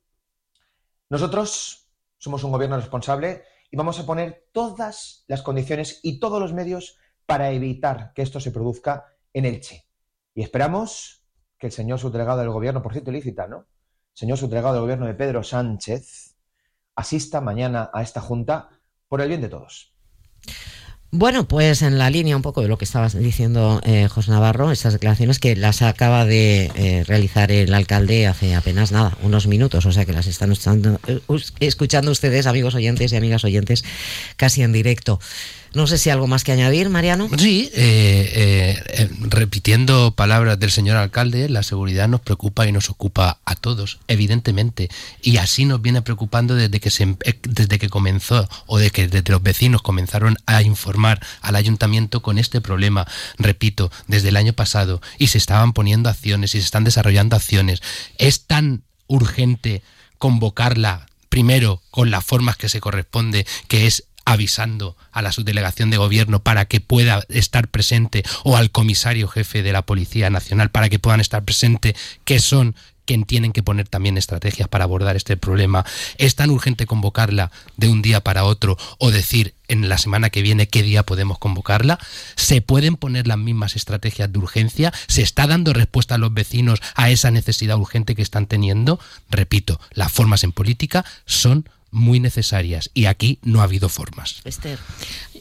Nosotros 1.10 1.91
somos 2.17 2.41
un 2.45 2.54
gobierno 2.54 2.78
responsable 2.78 3.43
y 3.69 3.75
vamos 3.75 3.99
a 3.99 4.06
poner 4.06 4.47
todas 4.54 5.25
las 5.28 5.41
condiciones 5.41 5.99
y 6.01 6.21
todos 6.21 6.39
los 6.39 6.54
medios 6.54 6.97
para 7.25 7.51
evitar 7.51 8.13
que 8.13 8.21
esto 8.21 8.39
se 8.39 8.51
produzca 8.51 9.04
en 9.34 9.43
Elche. 9.43 9.86
Y 10.34 10.43
esperamos 10.43 11.25
que 11.58 11.67
el 11.67 11.73
señor 11.73 11.99
subdelegado 11.99 12.39
del 12.39 12.51
gobierno, 12.51 12.82
por 12.82 12.93
cierto, 12.93 13.12
ilícita, 13.12 13.47
¿no? 13.47 13.67
Señor 14.13 14.38
subdelegado 14.38 14.75
del 14.75 14.84
gobierno 14.84 15.08
de 15.08 15.15
Pedro 15.15 15.43
Sánchez, 15.43 16.38
asista 16.95 17.41
mañana 17.41 17.91
a 17.93 18.01
esta 18.01 18.21
junta 18.21 18.69
por 19.10 19.19
el 19.19 19.28
bien 19.28 19.41
de 19.41 19.49
todos. 19.49 19.93
Bueno, 21.17 21.47
pues 21.47 21.82
en 21.82 21.97
la 21.97 22.10
línea 22.10 22.36
un 22.36 22.41
poco 22.41 22.62
de 22.62 22.67
lo 22.67 22.78
que 22.78 22.84
estabas 22.84 23.17
diciendo 23.17 23.80
eh, 23.86 24.10
José 24.10 24.32
Navarro, 24.32 24.69
estas 24.69 24.91
declaraciones 24.91 25.39
que 25.39 25.56
las 25.56 25.82
acaba 25.82 26.25
de 26.25 26.69
eh, 26.75 27.06
realizar 27.08 27.54
el 27.54 27.73
alcalde 27.73 28.28
hace 28.28 28.54
apenas 28.54 28.91
nada, 28.91 29.17
unos 29.23 29.47
minutos, 29.47 29.86
o 29.86 29.93
sea 29.93 30.04
que 30.04 30.12
las 30.12 30.28
están 30.28 30.51
eh, 30.51 31.19
escuchando 31.62 32.12
ustedes, 32.12 32.47
amigos 32.47 32.75
oyentes 32.75 33.13
y 33.13 33.15
amigas 33.15 33.45
oyentes, 33.45 33.86
casi 34.36 34.62
en 34.62 34.73
directo. 34.73 35.21
No 35.75 35.88
sé 35.88 35.97
si 35.97 36.09
algo 36.09 36.25
más 36.25 36.45
que 36.45 36.53
añadir, 36.53 36.89
Mariano. 36.89 37.29
Sí, 37.38 37.69
eh, 37.73 38.31
eh, 38.33 38.83
eh, 38.88 39.09
repitiendo 39.19 40.11
palabras 40.15 40.57
del 40.57 40.71
señor 40.71 40.95
alcalde, 40.95 41.49
la 41.49 41.63
seguridad 41.63 42.07
nos 42.07 42.21
preocupa 42.21 42.65
y 42.65 42.71
nos 42.71 42.89
ocupa 42.89 43.39
a 43.43 43.55
todos, 43.55 43.99
evidentemente. 44.07 44.89
Y 45.21 45.35
así 45.35 45.65
nos 45.65 45.81
viene 45.81 46.01
preocupando 46.01 46.55
desde 46.55 46.79
que, 46.79 46.89
se, 46.89 47.17
desde 47.43 47.77
que 47.77 47.89
comenzó 47.89 48.47
o 48.67 48.77
de 48.77 48.89
que 48.89 49.09
desde 49.09 49.29
los 49.29 49.43
vecinos 49.43 49.81
comenzaron 49.81 50.38
a 50.45 50.61
informar 50.61 51.19
al 51.41 51.57
ayuntamiento 51.57 52.21
con 52.21 52.38
este 52.38 52.61
problema, 52.61 53.05
repito, 53.38 53.91
desde 54.07 54.29
el 54.29 54.38
año 54.38 54.53
pasado. 54.53 55.01
Y 55.19 55.27
se 55.27 55.38
estaban 55.38 55.73
poniendo 55.73 56.09
acciones 56.09 56.55
y 56.55 56.59
se 56.59 56.65
están 56.65 56.85
desarrollando 56.85 57.35
acciones. 57.35 57.81
Es 58.17 58.45
tan 58.45 58.83
urgente 59.07 59.81
convocarla 60.19 61.07
primero 61.27 61.81
con 61.91 62.11
las 62.11 62.23
formas 62.23 62.55
que 62.55 62.69
se 62.69 62.79
corresponde, 62.79 63.45
que 63.67 63.88
es 63.88 64.05
avisando 64.25 64.97
a 65.11 65.21
la 65.21 65.31
subdelegación 65.31 65.91
de 65.91 65.97
gobierno 65.97 66.41
para 66.41 66.65
que 66.65 66.81
pueda 66.81 67.23
estar 67.29 67.67
presente 67.67 68.23
o 68.43 68.57
al 68.57 68.71
comisario 68.71 69.27
jefe 69.27 69.63
de 69.63 69.71
la 69.71 69.83
Policía 69.83 70.29
Nacional 70.29 70.71
para 70.71 70.89
que 70.89 70.99
puedan 70.99 71.21
estar 71.21 71.43
presente, 71.43 71.95
que 72.25 72.39
son 72.39 72.75
que 73.05 73.17
tienen 73.19 73.53
que 73.53 73.63
poner 73.63 73.88
también 73.88 74.17
estrategias 74.17 74.67
para 74.67 74.83
abordar 74.83 75.15
este 75.15 75.38
problema. 75.38 75.85
¿Es 76.17 76.35
tan 76.35 76.49
urgente 76.49 76.85
convocarla 76.85 77.51
de 77.77 77.88
un 77.88 78.01
día 78.01 78.21
para 78.21 78.43
otro 78.43 78.77
o 78.97 79.11
decir 79.11 79.53
en 79.67 79.88
la 79.89 79.97
semana 79.97 80.29
que 80.29 80.41
viene 80.41 80.67
qué 80.67 80.83
día 80.83 81.03
podemos 81.03 81.38
convocarla? 81.38 81.99
¿Se 82.35 82.61
pueden 82.61 82.95
poner 82.95 83.27
las 83.27 83.38
mismas 83.38 83.75
estrategias 83.75 84.31
de 84.31 84.39
urgencia? 84.39 84.91
¿Se 85.07 85.21
está 85.21 85.47
dando 85.47 85.73
respuesta 85.73 86.15
a 86.15 86.17
los 86.17 86.33
vecinos 86.33 86.81
a 86.95 87.09
esa 87.09 87.31
necesidad 87.31 87.77
urgente 87.77 88.15
que 88.15 88.23
están 88.23 88.47
teniendo? 88.47 88.99
Repito, 89.29 89.79
las 89.91 90.11
formas 90.11 90.43
en 90.43 90.51
política 90.51 91.05
son 91.25 91.69
muy 91.95 92.19
necesarias 92.19 92.91
y 92.93 93.05
aquí 93.05 93.39
no 93.41 93.62
ha 93.62 93.63
habido 93.63 93.88
formas. 93.88 94.41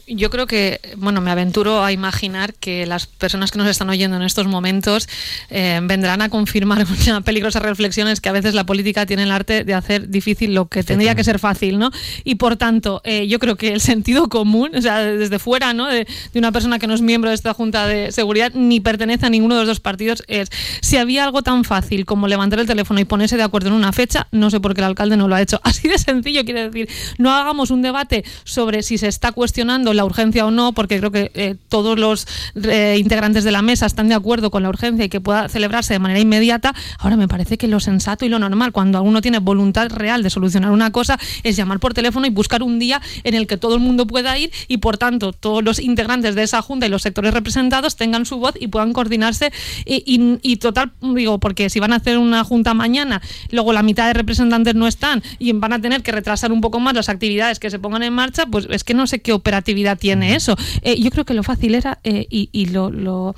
Yo 0.07 0.29
creo 0.29 0.45
que, 0.45 0.79
bueno, 0.97 1.21
me 1.21 1.31
aventuro 1.31 1.83
a 1.83 1.91
imaginar 1.91 2.53
que 2.53 2.85
las 2.85 3.07
personas 3.07 3.51
que 3.51 3.57
nos 3.57 3.67
están 3.67 3.89
oyendo 3.89 4.17
en 4.17 4.23
estos 4.23 4.47
momentos 4.47 5.09
eh, 5.49 5.79
vendrán 5.83 6.21
a 6.21 6.29
confirmar 6.29 6.85
una 7.07 7.21
peligrosas 7.21 7.63
reflexiones 7.63 8.21
que 8.21 8.29
a 8.29 8.31
veces 8.31 8.53
la 8.53 8.65
política 8.65 9.05
tiene 9.05 9.23
el 9.23 9.31
arte 9.31 9.63
de 9.63 9.73
hacer 9.73 10.09
difícil 10.09 10.53
lo 10.53 10.67
que 10.67 10.83
tendría 10.83 11.15
que 11.15 11.23
ser 11.23 11.39
fácil, 11.39 11.79
¿no? 11.79 11.91
Y 12.23 12.35
por 12.35 12.55
tanto, 12.55 13.01
eh, 13.03 13.27
yo 13.27 13.39
creo 13.39 13.55
que 13.55 13.73
el 13.73 13.81
sentido 13.81 14.29
común, 14.29 14.71
o 14.75 14.81
sea, 14.81 14.99
desde 14.99 15.39
fuera, 15.39 15.73
¿no? 15.73 15.87
De, 15.87 16.07
una 16.35 16.51
persona 16.51 16.77
que 16.77 16.85
no 16.85 16.93
es 16.93 17.01
miembro 17.01 17.29
de 17.29 17.35
esta 17.35 17.53
Junta 17.53 17.87
de 17.87 18.11
Seguridad 18.11 18.51
ni 18.53 18.79
pertenece 18.79 19.25
a 19.25 19.29
ninguno 19.29 19.55
de 19.55 19.61
los 19.61 19.67
dos 19.67 19.79
partidos, 19.79 20.23
es 20.27 20.49
si 20.81 20.97
había 20.97 21.23
algo 21.23 21.41
tan 21.41 21.63
fácil 21.63 22.05
como 22.05 22.27
levantar 22.27 22.59
el 22.59 22.67
teléfono 22.67 22.99
y 22.99 23.05
ponerse 23.05 23.37
de 23.37 23.43
acuerdo 23.43 23.69
en 23.69 23.73
una 23.73 23.93
fecha, 23.93 24.27
no 24.31 24.51
sé 24.51 24.59
por 24.59 24.75
qué 24.75 24.81
el 24.81 24.85
alcalde 24.85 25.17
no 25.17 25.27
lo 25.27 25.35
ha 25.35 25.41
hecho. 25.41 25.59
Así 25.63 25.87
de 25.87 25.97
sencillo, 25.97 26.45
quiere 26.45 26.69
decir, 26.69 26.89
no 27.17 27.31
hagamos 27.31 27.71
un 27.71 27.81
debate 27.81 28.23
sobre 28.43 28.83
si 28.83 28.97
se 28.97 29.07
está 29.07 29.31
cuestionando 29.31 29.94
la 29.95 30.05
urgencia 30.05 30.45
o 30.45 30.51
no, 30.51 30.73
porque 30.73 30.97
creo 30.99 31.11
que 31.11 31.31
eh, 31.33 31.55
todos 31.69 31.97
los 31.97 32.27
eh, 32.55 32.97
integrantes 32.99 33.43
de 33.43 33.51
la 33.51 33.61
mesa 33.61 33.85
están 33.85 34.07
de 34.09 34.15
acuerdo 34.15 34.51
con 34.51 34.63
la 34.63 34.69
urgencia 34.69 35.05
y 35.05 35.09
que 35.09 35.21
pueda 35.21 35.49
celebrarse 35.49 35.93
de 35.93 35.99
manera 35.99 36.19
inmediata. 36.19 36.73
Ahora 36.99 37.17
me 37.17 37.27
parece 37.27 37.57
que 37.57 37.67
lo 37.67 37.79
sensato 37.79 38.25
y 38.25 38.29
lo 38.29 38.39
normal, 38.39 38.71
cuando 38.71 39.01
uno 39.01 39.21
tiene 39.21 39.39
voluntad 39.39 39.89
real 39.89 40.23
de 40.23 40.29
solucionar 40.29 40.71
una 40.71 40.91
cosa, 40.91 41.19
es 41.43 41.55
llamar 41.55 41.79
por 41.79 41.93
teléfono 41.93 42.27
y 42.27 42.29
buscar 42.29 42.63
un 42.63 42.79
día 42.79 43.01
en 43.23 43.33
el 43.33 43.47
que 43.47 43.57
todo 43.57 43.75
el 43.75 43.81
mundo 43.81 44.07
pueda 44.07 44.37
ir 44.37 44.51
y, 44.67 44.77
por 44.77 44.97
tanto, 44.97 45.33
todos 45.33 45.63
los 45.63 45.79
integrantes 45.79 46.35
de 46.35 46.43
esa 46.43 46.61
junta 46.61 46.85
y 46.85 46.89
los 46.89 47.01
sectores 47.01 47.33
representados 47.33 47.95
tengan 47.95 48.25
su 48.25 48.37
voz 48.37 48.55
y 48.59 48.67
puedan 48.67 48.93
coordinarse. 48.93 49.51
Y, 49.85 50.37
y 50.41 50.57
total, 50.57 50.91
digo, 51.01 51.39
porque 51.39 51.69
si 51.69 51.79
van 51.79 51.93
a 51.93 51.97
hacer 51.97 52.17
una 52.17 52.43
junta 52.43 52.73
mañana, 52.73 53.21
luego 53.51 53.73
la 53.73 53.83
mitad 53.83 54.07
de 54.07 54.13
representantes 54.13 54.75
no 54.75 54.87
están 54.87 55.23
y 55.39 55.51
van 55.53 55.73
a 55.73 55.81
tener 55.81 56.03
que 56.03 56.11
retrasar 56.11 56.51
un 56.51 56.61
poco 56.61 56.79
más 56.79 56.93
las 56.93 57.09
actividades 57.09 57.59
que 57.59 57.69
se 57.69 57.79
pongan 57.79 58.03
en 58.03 58.13
marcha, 58.13 58.45
pues 58.45 58.67
es 58.69 58.83
que 58.83 58.93
no 58.93 59.07
sé 59.07 59.19
qué 59.19 59.33
operatividad 59.33 59.84
tiene 59.95 60.35
eso. 60.35 60.55
Eh, 60.81 60.99
yo 60.99 61.11
creo 61.11 61.25
que 61.25 61.33
lo 61.33 61.43
fácil 61.43 61.75
era 61.75 61.99
eh, 62.03 62.25
y, 62.29 62.65
lo, 62.67 62.89
lo, 62.89 63.35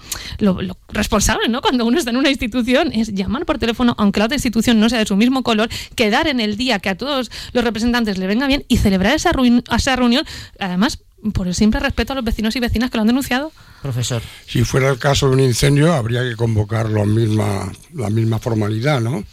responsable, 0.89 1.49
¿no? 1.49 1.62
Cuando 1.62 1.86
uno 1.86 1.97
está 1.97 2.12
en 2.12 2.17
una 2.17 2.29
institución 2.29 2.91
es 2.93 3.13
llamar 3.13 3.45
por 3.45 3.57
teléfono, 3.57 3.95
aunque 3.97 4.19
la 4.19 4.27
otra 4.27 4.36
institución 4.36 4.79
no 4.79 4.89
sea 4.89 4.99
de 4.99 5.05
su 5.05 5.15
mismo 5.17 5.43
color, 5.43 5.69
quedar 5.95 6.27
en 6.27 6.39
el 6.39 6.55
día 6.55 6.79
que 6.79 6.89
a 6.89 6.95
todos 6.95 7.29
los 7.51 7.63
representantes 7.63 8.17
le 8.17 8.27
venga 8.27 8.47
bien 8.47 8.63
y 8.67 8.77
celebrar 8.77 9.15
esa, 9.15 9.31
esa 9.75 9.95
reunión, 9.95 10.25
además 10.60 10.99
por 11.33 11.47
el 11.47 11.55
simple 11.55 11.79
respeto 11.79 12.13
a 12.13 12.15
los 12.15 12.25
vecinos 12.25 12.55
y 12.55 12.60
vecinas 12.60 12.91
que 12.91 12.97
lo 12.97 13.01
han 13.01 13.07
denunciado. 13.07 13.51
Profesor. 13.81 14.21
Si 14.45 14.63
fuera 14.63 14.89
el 14.89 14.99
caso 14.99 15.27
de 15.27 15.33
un 15.33 15.39
incendio, 15.39 15.93
habría 15.93 16.21
que 16.21 16.36
convocar 16.36 16.89
la 16.89 17.05
misma, 17.05 17.71
la 17.93 18.10
misma 18.10 18.39
formalidad, 18.39 19.01
¿no? 19.01 19.23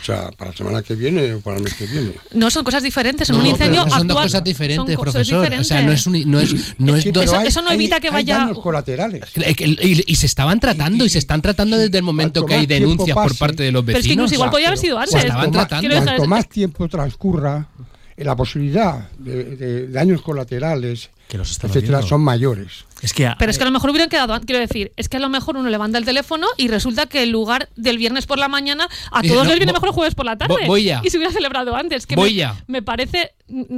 O 0.00 0.04
sea, 0.04 0.30
para 0.30 0.50
la 0.50 0.56
semana 0.56 0.82
que 0.82 0.94
viene 0.94 1.34
o 1.34 1.40
para 1.40 1.58
el 1.58 1.62
mes 1.62 1.74
que 1.74 1.86
viene. 1.86 2.12
No, 2.32 2.50
son 2.50 2.64
cosas 2.64 2.82
diferentes. 2.82 3.28
En 3.28 3.36
un 3.36 3.46
incendio 3.46 3.84
no, 3.84 3.90
son 3.90 4.08
dos 4.08 4.22
cosas 4.22 4.42
diferentes, 4.42 4.96
profesor. 4.98 5.52
O 5.52 5.64
sea, 5.64 5.82
no 5.82 5.92
es 5.92 6.06
un, 6.06 6.30
no 6.30 6.40
es, 6.40 6.74
no 6.78 6.96
es 6.96 7.06
eso, 7.06 7.62
no 7.62 7.70
evita 7.70 8.00
que 8.00 8.10
vaya. 8.10 8.46
Hay 8.46 8.54
colaterales. 8.54 9.24
Y, 9.36 10.16
se 10.16 10.26
estaban 10.26 10.60
tratando 10.60 11.04
y, 11.04 11.08
se 11.08 11.18
están 11.18 11.42
tratando 11.42 11.76
desde 11.76 11.98
el 11.98 12.04
momento 12.04 12.46
que 12.46 12.54
hay 12.54 12.66
denuncias 12.66 13.14
por 13.14 13.36
parte 13.36 13.62
de 13.62 13.72
los 13.72 13.84
vecinos. 13.84 13.86
Pero 13.86 13.98
es 13.98 14.06
que 14.06 14.12
incluso 14.12 14.34
igual 14.34 14.50
podía 14.50 14.68
haber 14.68 14.78
sido 14.78 14.98
antes. 14.98 15.16
estaban 15.16 15.50
tratando. 15.50 15.88
Cuanto 15.90 16.26
más 16.26 16.48
tiempo 16.48 16.88
transcurra, 16.88 17.68
la 18.24 18.36
posibilidad 18.36 19.08
de, 19.18 19.88
daños 19.88 20.22
colaterales, 20.22 21.10
que 21.28 21.38
los 21.38 21.62
etcétera, 21.62 22.02
son 22.02 22.22
mayores. 22.22 22.84
Es 23.02 23.14
que 23.14 23.30
Pero 23.38 23.50
es 23.50 23.56
que 23.56 23.64
a 23.64 23.66
lo 23.66 23.72
mejor 23.72 23.90
hubieran 23.90 24.08
quedado, 24.08 24.38
quiero 24.40 24.60
decir, 24.60 24.92
es 24.96 25.08
que 25.08 25.16
a 25.16 25.20
lo 25.20 25.28
mejor 25.28 25.56
uno 25.56 25.70
levanta 25.70 25.96
el 25.96 26.04
teléfono 26.04 26.46
y 26.56 26.68
resulta 26.68 27.06
que 27.06 27.22
en 27.22 27.32
lugar 27.32 27.68
del 27.76 27.98
viernes 27.98 28.26
por 28.26 28.38
la 28.38 28.48
mañana, 28.48 28.88
a 29.10 29.22
todos 29.22 29.46
les 29.46 29.56
viene 29.56 29.72
mejor 29.72 29.88
el 29.88 29.94
jueves 29.94 30.14
por 30.14 30.26
la 30.26 30.36
tarde. 30.36 30.66
Voy 30.66 30.84
ya. 30.84 31.00
Y 31.04 31.10
se 31.10 31.16
hubiera 31.16 31.32
celebrado 31.32 31.74
antes. 31.76 32.06
Que 32.06 32.16
voy 32.16 32.30
me, 32.30 32.36
ya. 32.36 32.64
me 32.66 32.82
parece 32.82 33.32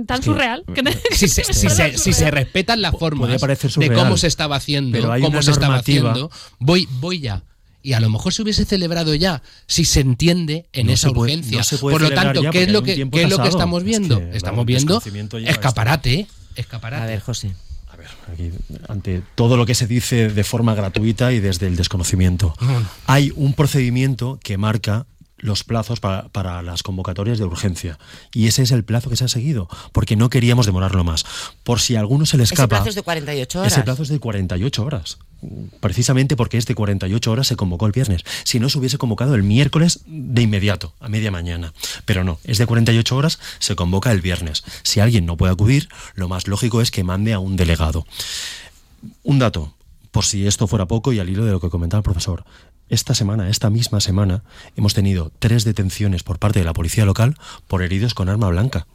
tan 0.07 0.23
surreal. 0.23 0.65
si, 1.13 1.29
se, 1.29 1.45
si, 1.45 1.69
se, 1.69 1.99
si, 1.99 2.13
se, 2.13 2.31
respetan 2.31 2.83
las 2.83 2.97
formas 2.97 3.41
de 3.77 3.93
cómo 3.93 4.17
se 4.17 4.27
estaba 4.27 4.57
haciendo, 4.57 4.99
cómo 5.21 5.43
se 5.43 5.51
estaba 5.51 5.77
haciendo, 5.77 6.31
voy, 6.59 6.89
voy 7.01 7.21
ya 7.21 7.43
y 7.83 7.95
a 7.95 8.01
lo 8.01 8.09
mejor 8.09 8.33
se 8.33 8.42
hubiese 8.42 8.64
celebrado 8.64 9.14
ya 9.14 9.42
si 9.66 9.85
se 9.85 10.01
entiende 10.01 10.66
en 10.73 10.90
esa 10.90 11.11
urgencia. 11.11 11.62
Por 11.81 12.01
lo 12.01 12.11
tanto, 12.11 12.42
¿qué 12.51 12.64
es 12.64 12.73
lo 12.73 12.83
que, 12.83 13.09
¿qué 13.11 13.23
es 13.23 13.31
lo 13.31 13.42
que 13.42 13.49
estamos 13.49 13.83
viendo? 13.85 14.21
estamos 14.33 14.64
viendo 14.64 15.03
escaparate, 15.45 16.27
escaparate. 16.57 17.03
A 17.03 17.07
ver, 17.07 17.21
José. 17.21 17.55
A 17.88 17.97
ver, 17.97 18.07
aquí, 18.33 18.51
ante 18.88 19.23
todo 19.35 19.57
lo 19.57 19.66
que 19.66 19.75
se 19.75 19.87
dice 19.87 20.29
de 20.29 20.45
forma 20.45 20.75
gratuita 20.75 21.33
y 21.33 21.40
desde 21.40 21.66
el 21.66 21.77
desconocimiento, 21.77 22.55
hay 23.07 23.33
un 23.37 23.55
procedimiento 23.55 24.38
que 24.42 24.57
marca 24.57 25.07
los 25.42 25.64
plazos 25.64 25.99
para, 25.99 26.29
para, 26.29 26.62
las 26.62 26.85
convocatorias 26.85 27.38
de 27.38 27.45
urgencia. 27.45 27.99
Y 28.33 28.47
ese 28.47 28.62
es 28.62 28.71
el 28.71 28.85
plazo 28.85 29.11
que 29.11 29.16
se 29.16 29.25
ha 29.25 29.29
seguido, 29.29 29.68
porque 29.90 30.14
no 30.14 30.31
queríamos 30.31 30.66
demorarlo 30.66 31.03
más. 31.03 31.25
Por 31.64 31.81
si 31.81 31.97
a 31.97 32.01
alguno 32.01 32.27
se 32.27 32.37
le 32.37 32.45
escapa... 32.45 32.62
Ese 32.62 32.68
plazo 32.68 32.88
es 32.90 32.95
de 32.95 33.03
48 33.03 33.59
horas. 33.59 33.73
Ese 33.73 33.83
plazo 33.83 34.03
es 34.05 34.09
de 34.09 34.21
48 34.21 34.85
horas. 34.85 35.18
Precisamente 35.81 36.37
porque 36.37 36.59
es 36.59 36.67
de 36.67 36.75
48 36.75 37.31
horas 37.31 37.47
se 37.47 37.57
convocó 37.57 37.87
el 37.87 37.93
viernes. 37.93 38.23
Si 38.45 38.61
no, 38.61 38.69
se 38.69 38.79
hubiese 38.79 38.99
convocado 38.99 39.35
el 39.35 39.43
miércoles 39.43 40.01
de 40.07 40.43
inmediato, 40.43 40.95
a 41.01 41.09
media 41.09 41.31
mañana. 41.31 41.73
Pero 42.05 42.23
no, 42.23 42.39
es 42.45 42.59
de 42.59 42.67
48 42.67 43.17
horas, 43.17 43.39
se 43.59 43.75
convoca 43.75 44.13
el 44.13 44.21
viernes. 44.21 44.65
Si 44.83 45.01
alguien 45.01 45.27
no 45.27 45.37
puede 45.37 45.53
acudir, 45.53 45.89
lo 46.15 46.29
más 46.29 46.47
lógico 46.47 46.81
es 46.81 46.91
que 46.91 47.05
mande 47.05 47.33
a 47.33 47.39
un 47.39 47.57
delegado. 47.57 48.07
Un 49.25 49.39
dato, 49.41 49.75
por 50.13 50.25
si 50.25 50.47
esto 50.47 50.67
fuera 50.67 50.87
poco 50.87 51.13
y 51.13 51.19
al 51.19 51.29
hilo 51.29 51.45
de 51.45 51.53
lo 51.53 51.61
que 51.61 51.71
comentaba 51.71 51.99
el 51.99 52.05
profesor. 52.05 52.45
Esta 52.89 53.15
semana, 53.15 53.49
esta 53.49 53.71
misma 53.71 54.01
semana, 54.01 54.45
hemos 54.77 54.95
tenido 54.95 55.33
tres 55.39 55.65
detenciones 55.65 56.23
por 56.23 56.39
parte 56.39 56.59
de 56.59 56.65
la 56.65 56.75
policía 56.75 57.07
local 57.07 57.37
por 57.67 57.83
heridos 57.83 58.15
con 58.15 58.29
arma 58.29 58.49
blanca. 58.49 58.87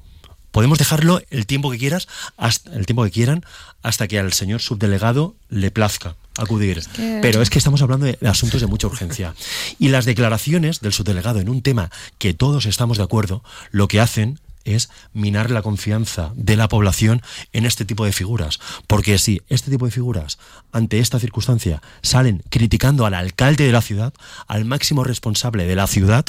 Podemos 0.52 0.78
dejarlo 0.78 1.22
el 1.30 1.46
tiempo 1.46 1.72
que 1.72 1.78
quieras, 1.78 2.08
hasta, 2.38 2.74
el 2.74 2.86
tiempo 2.86 3.04
que 3.04 3.12
quieran, 3.12 3.44
hasta 3.84 4.08
que 4.08 4.20
al 4.20 4.34
señor 4.34 4.62
subdelegado 4.62 5.36
le 5.50 5.72
plazca 5.72 6.16
acudir. 6.38 6.84
Pero 7.22 7.42
es 7.42 7.50
que 7.50 7.58
estamos 7.58 7.82
hablando 7.82 8.06
de 8.06 8.18
asuntos 8.28 8.62
de 8.62 8.68
mucha 8.68 8.88
urgencia. 8.88 9.34
Y 9.80 9.90
las 9.90 10.06
declaraciones 10.06 10.82
del 10.82 10.94
subdelegado 10.94 11.40
en 11.40 11.50
un 11.50 11.62
tema 11.62 11.92
que 12.18 12.34
todos 12.34 12.66
estamos 12.66 12.98
de 12.98 13.04
acuerdo, 13.04 13.44
lo 13.72 13.88
que 13.88 14.00
hacen 14.00 14.40
es 14.68 14.90
minar 15.14 15.50
la 15.50 15.62
confianza 15.62 16.32
de 16.36 16.56
la 16.58 16.68
población 16.68 17.22
en 17.54 17.66
este 17.66 17.86
tipo 17.86 18.06
de 18.06 18.12
figuras. 18.12 18.60
Porque 18.86 19.18
si 19.18 19.42
este 19.48 19.72
tipo 19.72 19.86
de 19.86 19.92
figuras, 19.92 20.38
ante 20.72 21.00
esta 21.00 21.20
circunstancia, 21.20 21.82
salen 22.02 22.44
criticando 22.50 23.06
al 23.06 23.14
alcalde 23.14 23.66
de 23.66 23.72
la 23.72 23.82
ciudad, 23.82 24.14
al 24.48 24.66
máximo 24.66 25.04
responsable 25.04 25.66
de 25.66 25.76
la 25.76 25.88
ciudad, 25.88 26.26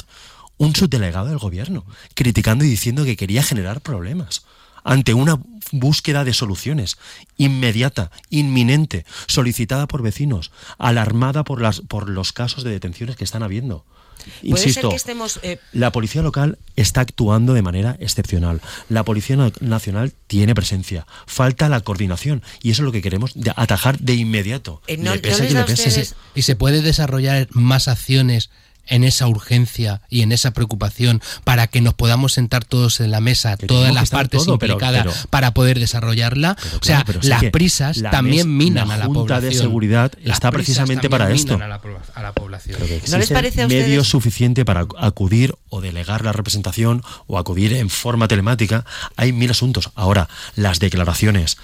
un 0.59 0.75
subdelegado 0.75 1.29
del 1.29 1.39
gobierno, 1.39 1.85
criticando 2.13 2.63
y 2.63 2.69
diciendo 2.69 3.03
que 3.05 3.17
quería 3.17 3.41
generar 3.41 3.81
problemas 3.81 4.43
ante 4.83 5.13
una 5.13 5.39
búsqueda 5.71 6.23
de 6.23 6.33
soluciones 6.33 6.97
inmediata, 7.37 8.11
inminente, 8.29 9.05
solicitada 9.27 9.87
por 9.87 10.01
vecinos, 10.01 10.51
alarmada 10.77 11.43
por, 11.43 11.61
las, 11.61 11.81
por 11.81 12.09
los 12.09 12.33
casos 12.33 12.63
de 12.63 12.71
detenciones 12.71 13.15
que 13.15 13.23
están 13.23 13.43
habiendo. 13.43 13.85
Insisto, 14.41 14.93
eh, 15.43 15.59
la 15.71 15.93
policía 15.93 16.21
local 16.21 16.57
está 16.75 17.01
actuando 17.01 17.53
de 17.53 17.61
manera 17.61 17.95
excepcional. 18.01 18.61
La 18.89 19.05
policía 19.05 19.37
nacional 19.61 20.13
tiene 20.27 20.53
presencia. 20.53 21.07
Falta 21.25 21.69
la 21.69 21.79
coordinación 21.79 22.43
y 22.61 22.71
eso 22.71 22.81
es 22.81 22.85
lo 22.85 22.91
que 22.91 23.01
queremos 23.01 23.33
atajar 23.55 23.97
de 23.99 24.15
inmediato. 24.15 24.81
Y 26.35 26.41
se 26.41 26.55
puede 26.57 26.81
desarrollar 26.81 27.47
más 27.51 27.87
acciones 27.87 28.49
en 28.89 29.03
esa 29.03 29.27
urgencia 29.27 30.01
y 30.09 30.21
en 30.21 30.31
esa 30.31 30.51
preocupación 30.51 31.21
para 31.43 31.67
que 31.67 31.81
nos 31.81 31.93
podamos 31.93 32.33
sentar 32.33 32.65
todos 32.65 32.99
en 32.99 33.11
la 33.11 33.21
mesa, 33.21 33.57
todas 33.57 33.93
las 33.93 34.09
partes 34.09 34.47
implicadas 34.47 35.27
para 35.29 35.53
poder 35.53 35.79
desarrollarla. 35.79 36.57
o 36.81 36.83
sea, 36.83 37.05
las 37.21 37.43
prisas 37.45 38.01
también 38.11 38.55
minan 38.55 38.91
a 38.91 38.97
la 38.97 39.07
población. 39.07 39.51
de 39.51 39.57
seguridad 39.57 40.11
está 40.23 40.51
precisamente 40.51 41.09
para 41.09 41.31
esto. 41.31 41.55
A 41.55 41.67
la, 41.67 41.81
a 42.15 42.21
la 42.23 42.33
población. 42.33 42.79
¿No 43.09 43.17
les 43.17 43.29
parece 43.29 43.63
a 43.63 43.67
medio 43.67 44.03
suficiente 44.03 44.65
para 44.65 44.85
acudir 44.97 45.55
o 45.69 45.81
delegar 45.81 46.23
la 46.25 46.31
representación 46.31 47.03
o 47.27 47.37
acudir 47.37 47.73
en 47.73 47.89
forma 47.89 48.27
telemática. 48.27 48.85
Hay 49.15 49.31
mil 49.31 49.51
asuntos. 49.51 49.91
Ahora, 49.95 50.27
las 50.55 50.79
declaraciones 50.79 51.57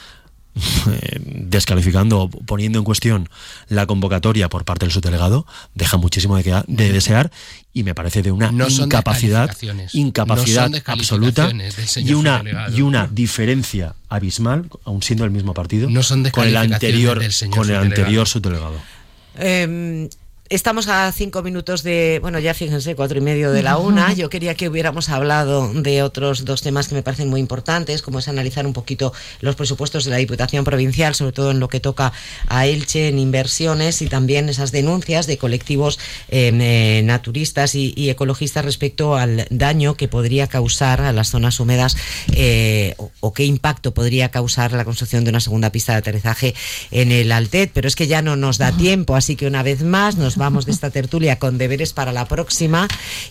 descalificando 1.26 2.30
poniendo 2.46 2.80
en 2.80 2.86
cuestión 2.86 3.30
la 3.68 3.86
convocatoria 3.86 4.48
por 4.50 4.64
parte 4.64 4.86
del 4.86 4.94
subdelegado 4.94 5.46
deja 5.74 5.98
muchísimo 5.98 6.38
de, 6.38 6.64
de 6.68 6.92
desear 6.94 7.32
y 7.74 7.84
me 7.84 7.94
parece 7.94 8.22
de 8.22 8.32
una 8.32 8.52
incapacidad 8.70 9.52
incapacidad 9.94 10.72
absoluta 10.86 11.52
y 11.98 12.14
una 12.14 12.44
y 12.74 12.82
una 12.82 13.08
diferencia 13.08 13.96
abismal 14.08 14.70
aun 14.86 15.02
siendo 15.04 15.26
el 15.26 15.32
mismo 15.32 15.54
partido 15.54 15.90
con 16.32 16.48
el 16.48 16.56
anterior 16.58 17.22
con 17.50 17.70
el 17.70 17.76
anterior 17.76 18.28
subdelegado. 18.28 18.76
eh, 19.38 20.10
Estamos 20.48 20.88
a 20.90 21.12
cinco 21.12 21.42
minutos 21.42 21.82
de, 21.82 22.20
bueno, 22.22 22.38
ya 22.38 22.54
fíjense, 22.54 22.96
cuatro 22.96 23.18
y 23.18 23.22
medio 23.22 23.52
de 23.52 23.64
la 23.64 23.80
una. 23.80 24.14
Yo 24.14 24.30
quería 24.30 24.54
que 24.54 24.70
hubiéramos 24.70 25.10
hablado 25.10 25.74
de 25.74 26.04
otros 26.04 26.46
dos 26.46 26.62
temas 26.62 26.88
que 26.88 26.94
me 26.94 27.02
parecen 27.02 27.30
muy 27.30 27.40
importantes, 27.40 28.04
como 28.04 28.20
es 28.20 28.28
analizar 28.28 28.68
un 28.68 28.74
poquito 28.74 29.12
los 29.42 29.56
presupuestos 29.56 30.06
de 30.06 30.12
la 30.12 30.18
Diputación 30.18 30.64
Provincial, 30.64 31.16
sobre 31.16 31.32
todo 31.32 31.50
en 31.50 31.60
lo 31.60 31.68
que 31.68 31.80
toca 31.80 32.14
a 32.46 32.68
Elche 32.68 33.08
en 33.08 33.18
inversiones 33.18 34.04
y 34.04 34.08
también 34.08 34.48
esas 34.48 34.72
denuncias 34.72 35.26
de 35.26 35.40
colectivos 35.40 35.98
em, 36.30 36.62
eh, 36.62 37.02
naturistas 37.04 37.74
y, 37.74 37.96
ecologistas 38.08 38.64
respecto 38.64 39.16
al 39.16 39.48
daño 39.50 39.96
que 39.96 40.08
podría 40.08 40.46
causar 40.46 41.02
a 41.02 41.12
las 41.12 41.32
zonas 41.32 41.60
húmedas 41.60 41.98
eh, 42.34 42.94
o, 43.20 43.34
qué 43.34 43.46
impacto 43.46 43.96
podría 43.96 44.30
causar 44.30 44.74
la 44.74 44.86
construcción 44.86 45.24
de 45.24 45.32
una 45.32 45.40
segunda 45.40 45.72
pista 45.72 45.94
de 45.94 45.98
aterrizaje 45.98 46.54
en 46.92 47.12
el 47.12 47.32
Altet. 47.32 47.72
Pero 47.74 47.88
es 47.88 47.96
que 47.96 48.06
ya 48.06 48.22
no 48.22 48.36
nos 48.36 48.60
da 48.60 48.72
tiempo, 48.72 49.16
así 49.16 49.36
que 49.36 49.48
una 49.48 49.64
vez 49.64 49.82
más 49.82 50.18
nos 50.18 50.35
vamos 50.36 50.66
de 50.66 50.72
esta 50.72 50.90
tertulia 50.90 51.40
con 51.40 51.58
deberes 51.58 51.94
para 51.94 52.12
la 52.12 52.28
próxima 52.28 52.88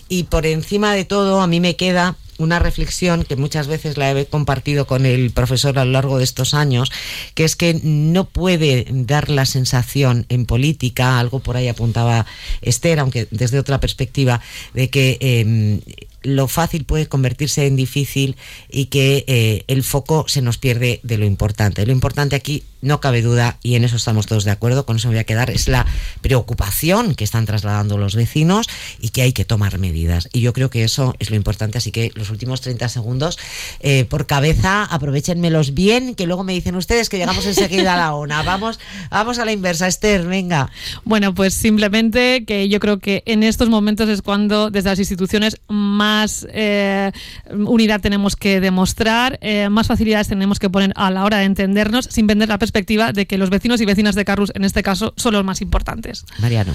y 0.09 0.23
por 0.23 0.45
encima 0.45 0.93
de 0.93 1.05
todo 1.05 1.41
a 1.41 1.47
mí 1.47 1.59
me 1.59 1.75
queda 1.75 2.15
una 2.37 2.59
reflexión 2.59 3.23
que 3.23 3.35
muchas 3.35 3.67
veces 3.67 3.97
la 3.97 4.11
he 4.11 4.25
compartido 4.25 4.85
con 4.87 5.05
el 5.05 5.31
profesor 5.31 5.79
a 5.79 5.85
lo 5.85 5.91
largo 5.91 6.17
de 6.17 6.23
estos 6.23 6.53
años, 6.53 6.91
que 7.33 7.45
es 7.45 7.55
que 7.55 7.79
no 7.83 8.25
puede 8.25 8.87
dar 8.89 9.29
la 9.29 9.45
sensación 9.45 10.25
en 10.29 10.45
política, 10.45 11.19
algo 11.19 11.39
por 11.39 11.55
ahí 11.57 11.67
apuntaba 11.67 12.25
Esther, 12.61 12.99
aunque 12.99 13.27
desde 13.31 13.59
otra 13.59 13.79
perspectiva, 13.79 14.41
de 14.73 14.89
que 14.89 15.17
em, 15.21 15.81
lo 16.23 16.47
fácil 16.47 16.85
puede 16.85 17.07
convertirse 17.07 17.67
en 17.67 17.75
difícil 17.75 18.35
y 18.69 18.85
que 18.85 19.23
eh, 19.27 19.63
el 19.67 19.83
foco 19.83 20.25
se 20.27 20.41
nos 20.41 20.57
pierde 20.57 20.99
de 21.03 21.17
lo 21.17 21.25
importante. 21.25 21.85
Lo 21.85 21.91
importante 21.91 22.35
aquí, 22.35 22.63
no 22.85 23.01
cabe 23.01 23.23
duda, 23.23 23.57
y 23.63 23.75
en 23.75 23.83
eso 23.83 23.95
estamos 23.95 24.27
todos 24.27 24.45
de 24.45 24.51
acuerdo, 24.51 24.85
con 24.85 24.97
eso 24.97 25.07
me 25.07 25.15
voy 25.15 25.19
a 25.19 25.23
quedar, 25.23 25.49
es 25.49 25.67
la 25.67 25.85
preocupación 26.21 27.15
que 27.15 27.23
están 27.23 27.45
trasladando 27.45 27.97
los 27.97 28.15
vecinos 28.15 28.67
y 28.99 29.09
que 29.09 29.23
hay 29.23 29.33
que 29.33 29.43
tomar 29.43 29.79
medidas. 29.79 30.29
Y 30.31 30.41
yo 30.41 30.53
creo 30.53 30.69
que 30.69 30.83
eso 30.83 31.15
es 31.17 31.31
lo 31.31 31.35
importante, 31.35 31.79
así 31.79 31.91
que 31.91 32.11
los 32.13 32.29
últimos 32.29 32.61
30 32.61 32.87
segundos, 32.87 33.39
eh, 33.79 34.05
por 34.05 34.27
cabeza, 34.27 34.83
aprovechenmelos 34.83 35.73
bien, 35.73 36.13
que 36.13 36.27
luego 36.27 36.43
me 36.43 36.53
dicen 36.53 36.75
ustedes 36.75 37.09
que 37.09 37.17
llegamos 37.17 37.45
enseguida 37.47 37.95
a 37.95 37.97
la 37.97 38.13
ONA. 38.13 38.43
Vamos, 38.43 38.79
vamos 39.09 39.39
a 39.39 39.45
la 39.45 39.51
inversa, 39.51 39.87
Esther, 39.87 40.27
venga. 40.27 40.69
Bueno, 41.03 41.33
pues 41.33 41.55
simplemente 41.55 42.45
que 42.45 42.69
yo 42.69 42.79
creo 42.79 42.99
que 42.99 43.23
en 43.25 43.41
estos 43.41 43.69
momentos 43.69 44.09
es 44.09 44.21
cuando 44.21 44.69
desde 44.69 44.89
las 44.89 44.99
instituciones 44.99 45.57
más 45.67 46.45
eh, 46.51 47.11
unidad 47.49 47.99
tenemos 47.99 48.35
que 48.35 48.61
demostrar, 48.61 49.39
eh, 49.41 49.69
más 49.69 49.87
facilidades 49.87 50.27
tenemos 50.27 50.59
que 50.59 50.69
poner 50.69 50.93
a 50.95 51.09
la 51.09 51.23
hora 51.23 51.39
de 51.39 51.45
entendernos, 51.45 52.05
sin 52.11 52.27
vender 52.27 52.47
la 52.49 52.59
perspectiva 52.59 52.74
de 52.83 53.25
que 53.25 53.37
los 53.37 53.49
vecinos 53.49 53.79
y 53.81 53.85
vecinas 53.85 54.15
de 54.15 54.25
Carrus, 54.25 54.51
en 54.53 54.65
este 54.65 54.83
caso, 54.83 55.13
son 55.17 55.33
los 55.33 55.43
más 55.43 55.61
importantes. 55.61 56.25
Mariano. 56.39 56.73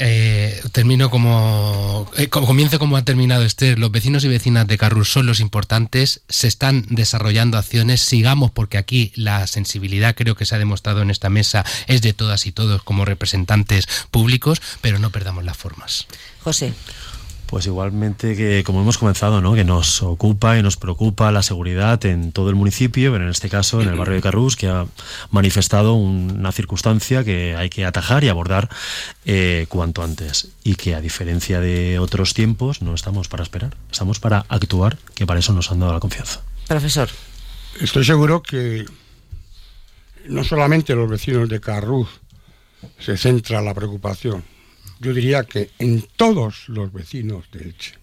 Eh, 0.00 0.60
termino 0.70 1.10
como, 1.10 2.08
eh, 2.16 2.28
comienzo 2.28 2.78
como 2.78 2.96
ha 2.96 3.02
terminado 3.02 3.42
Esther. 3.42 3.78
Los 3.78 3.90
vecinos 3.90 4.24
y 4.24 4.28
vecinas 4.28 4.66
de 4.66 4.78
Carrus 4.78 5.10
son 5.10 5.26
los 5.26 5.40
importantes. 5.40 6.22
Se 6.28 6.46
están 6.46 6.86
desarrollando 6.88 7.58
acciones. 7.58 8.00
Sigamos 8.00 8.52
porque 8.52 8.78
aquí 8.78 9.12
la 9.16 9.46
sensibilidad 9.46 10.14
creo 10.14 10.36
que 10.36 10.46
se 10.46 10.54
ha 10.54 10.58
demostrado 10.58 11.02
en 11.02 11.10
esta 11.10 11.30
mesa 11.30 11.64
es 11.88 12.00
de 12.02 12.12
todas 12.12 12.46
y 12.46 12.52
todos 12.52 12.82
como 12.84 13.04
representantes 13.04 13.88
públicos, 14.10 14.62
pero 14.80 15.00
no 15.00 15.10
perdamos 15.10 15.44
las 15.44 15.56
formas. 15.56 16.06
José. 16.42 16.72
Pues 17.48 17.64
igualmente 17.64 18.36
que, 18.36 18.62
como 18.62 18.82
hemos 18.82 18.98
comenzado, 18.98 19.40
¿no? 19.40 19.54
que 19.54 19.64
nos 19.64 20.02
ocupa 20.02 20.58
y 20.58 20.62
nos 20.62 20.76
preocupa 20.76 21.32
la 21.32 21.42
seguridad 21.42 22.04
en 22.04 22.30
todo 22.30 22.50
el 22.50 22.56
municipio, 22.56 23.10
pero 23.10 23.24
en 23.24 23.30
este 23.30 23.48
caso 23.48 23.80
en 23.80 23.88
el 23.88 23.96
barrio 23.96 24.16
de 24.16 24.20
Carrús, 24.20 24.54
que 24.54 24.68
ha 24.68 24.86
manifestado 25.30 25.94
una 25.94 26.52
circunstancia 26.52 27.24
que 27.24 27.56
hay 27.56 27.70
que 27.70 27.86
atajar 27.86 28.22
y 28.22 28.28
abordar 28.28 28.68
eh, 29.24 29.64
cuanto 29.70 30.02
antes. 30.02 30.48
Y 30.62 30.74
que 30.74 30.94
a 30.94 31.00
diferencia 31.00 31.58
de 31.58 31.98
otros 31.98 32.34
tiempos, 32.34 32.82
no 32.82 32.94
estamos 32.94 33.28
para 33.28 33.44
esperar, 33.44 33.74
estamos 33.90 34.20
para 34.20 34.44
actuar, 34.50 34.98
que 35.14 35.24
para 35.24 35.40
eso 35.40 35.54
nos 35.54 35.72
han 35.72 35.80
dado 35.80 35.94
la 35.94 36.00
confianza. 36.00 36.42
Profesor. 36.66 37.08
Estoy 37.80 38.04
seguro 38.04 38.42
que 38.42 38.84
no 40.26 40.44
solamente 40.44 40.94
los 40.94 41.08
vecinos 41.08 41.48
de 41.48 41.60
Carrús 41.60 42.08
se 42.98 43.16
centra 43.16 43.62
la 43.62 43.72
preocupación, 43.72 44.44
yo 45.00 45.14
diría 45.14 45.44
que 45.44 45.70
en 45.78 46.02
todos 46.16 46.68
los 46.68 46.92
vecinos 46.92 47.44
de 47.52 47.64
Elche, 47.64 47.94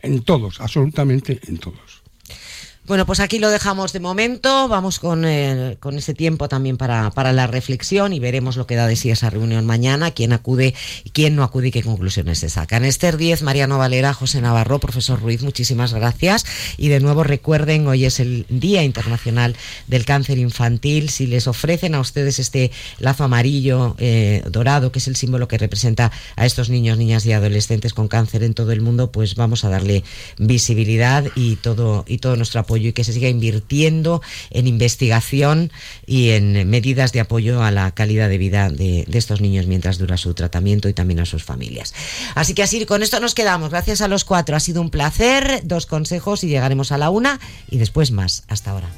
en 0.00 0.22
todos, 0.22 0.60
absolutamente 0.60 1.40
en 1.46 1.58
todos. 1.58 2.02
Bueno, 2.90 3.06
pues 3.06 3.20
aquí 3.20 3.38
lo 3.38 3.50
dejamos 3.50 3.92
de 3.92 4.00
momento. 4.00 4.66
Vamos 4.66 4.98
con, 4.98 5.24
eh, 5.24 5.76
con 5.78 5.96
ese 5.96 6.12
tiempo 6.12 6.48
también 6.48 6.76
para, 6.76 7.12
para, 7.12 7.32
la 7.32 7.46
reflexión 7.46 8.12
y 8.12 8.18
veremos 8.18 8.56
lo 8.56 8.66
que 8.66 8.74
da 8.74 8.88
de 8.88 8.96
sí 8.96 9.12
esa 9.12 9.30
reunión 9.30 9.64
mañana, 9.64 10.10
quién 10.10 10.32
acude 10.32 10.74
y 11.04 11.10
quién 11.10 11.36
no 11.36 11.44
acude 11.44 11.68
y 11.68 11.70
qué 11.70 11.84
conclusiones 11.84 12.40
se 12.40 12.48
sacan. 12.48 12.84
Esther 12.84 13.16
10, 13.16 13.42
Mariano 13.44 13.78
Valera, 13.78 14.12
José 14.12 14.40
Navarro, 14.40 14.80
profesor 14.80 15.20
Ruiz, 15.20 15.40
muchísimas 15.42 15.94
gracias. 15.94 16.44
Y 16.78 16.88
de 16.88 16.98
nuevo 16.98 17.22
recuerden, 17.22 17.86
hoy 17.86 18.06
es 18.06 18.18
el 18.18 18.44
Día 18.48 18.82
Internacional 18.82 19.54
del 19.86 20.04
Cáncer 20.04 20.38
Infantil. 20.38 21.10
Si 21.10 21.28
les 21.28 21.46
ofrecen 21.46 21.94
a 21.94 22.00
ustedes 22.00 22.40
este 22.40 22.72
lazo 22.98 23.22
amarillo 23.22 23.94
eh, 23.98 24.42
dorado, 24.50 24.90
que 24.90 24.98
es 24.98 25.06
el 25.06 25.14
símbolo 25.14 25.46
que 25.46 25.58
representa 25.58 26.10
a 26.34 26.44
estos 26.44 26.70
niños, 26.70 26.98
niñas 26.98 27.24
y 27.24 27.34
adolescentes 27.34 27.94
con 27.94 28.08
cáncer 28.08 28.42
en 28.42 28.54
todo 28.54 28.72
el 28.72 28.80
mundo, 28.80 29.12
pues 29.12 29.36
vamos 29.36 29.64
a 29.64 29.68
darle 29.68 30.02
visibilidad 30.38 31.24
y 31.36 31.54
todo, 31.54 32.04
y 32.08 32.18
todo 32.18 32.34
nuestro 32.34 32.58
y 32.88 32.92
que 32.92 33.04
se 33.04 33.12
siga 33.12 33.28
invirtiendo 33.28 34.22
en 34.50 34.66
investigación 34.66 35.72
y 36.06 36.30
en 36.30 36.68
medidas 36.68 37.12
de 37.12 37.20
apoyo 37.20 37.62
a 37.62 37.70
la 37.70 37.90
calidad 37.92 38.28
de 38.28 38.38
vida 38.38 38.70
de, 38.70 39.04
de 39.06 39.18
estos 39.18 39.40
niños 39.40 39.66
mientras 39.66 39.98
dura 39.98 40.16
su 40.16 40.34
tratamiento 40.34 40.88
y 40.88 40.92
también 40.92 41.20
a 41.20 41.26
sus 41.26 41.44
familias. 41.44 41.94
Así 42.34 42.54
que 42.54 42.62
así, 42.62 42.84
con 42.86 43.02
esto 43.02 43.20
nos 43.20 43.34
quedamos. 43.34 43.70
Gracias 43.70 44.00
a 44.00 44.08
los 44.08 44.24
cuatro. 44.24 44.56
Ha 44.56 44.60
sido 44.60 44.80
un 44.80 44.90
placer. 44.90 45.60
Dos 45.64 45.86
consejos 45.86 46.44
y 46.44 46.48
llegaremos 46.48 46.92
a 46.92 46.98
la 46.98 47.10
una 47.10 47.40
y 47.70 47.78
después 47.78 48.10
más. 48.10 48.44
Hasta 48.48 48.70
ahora. 48.70 48.88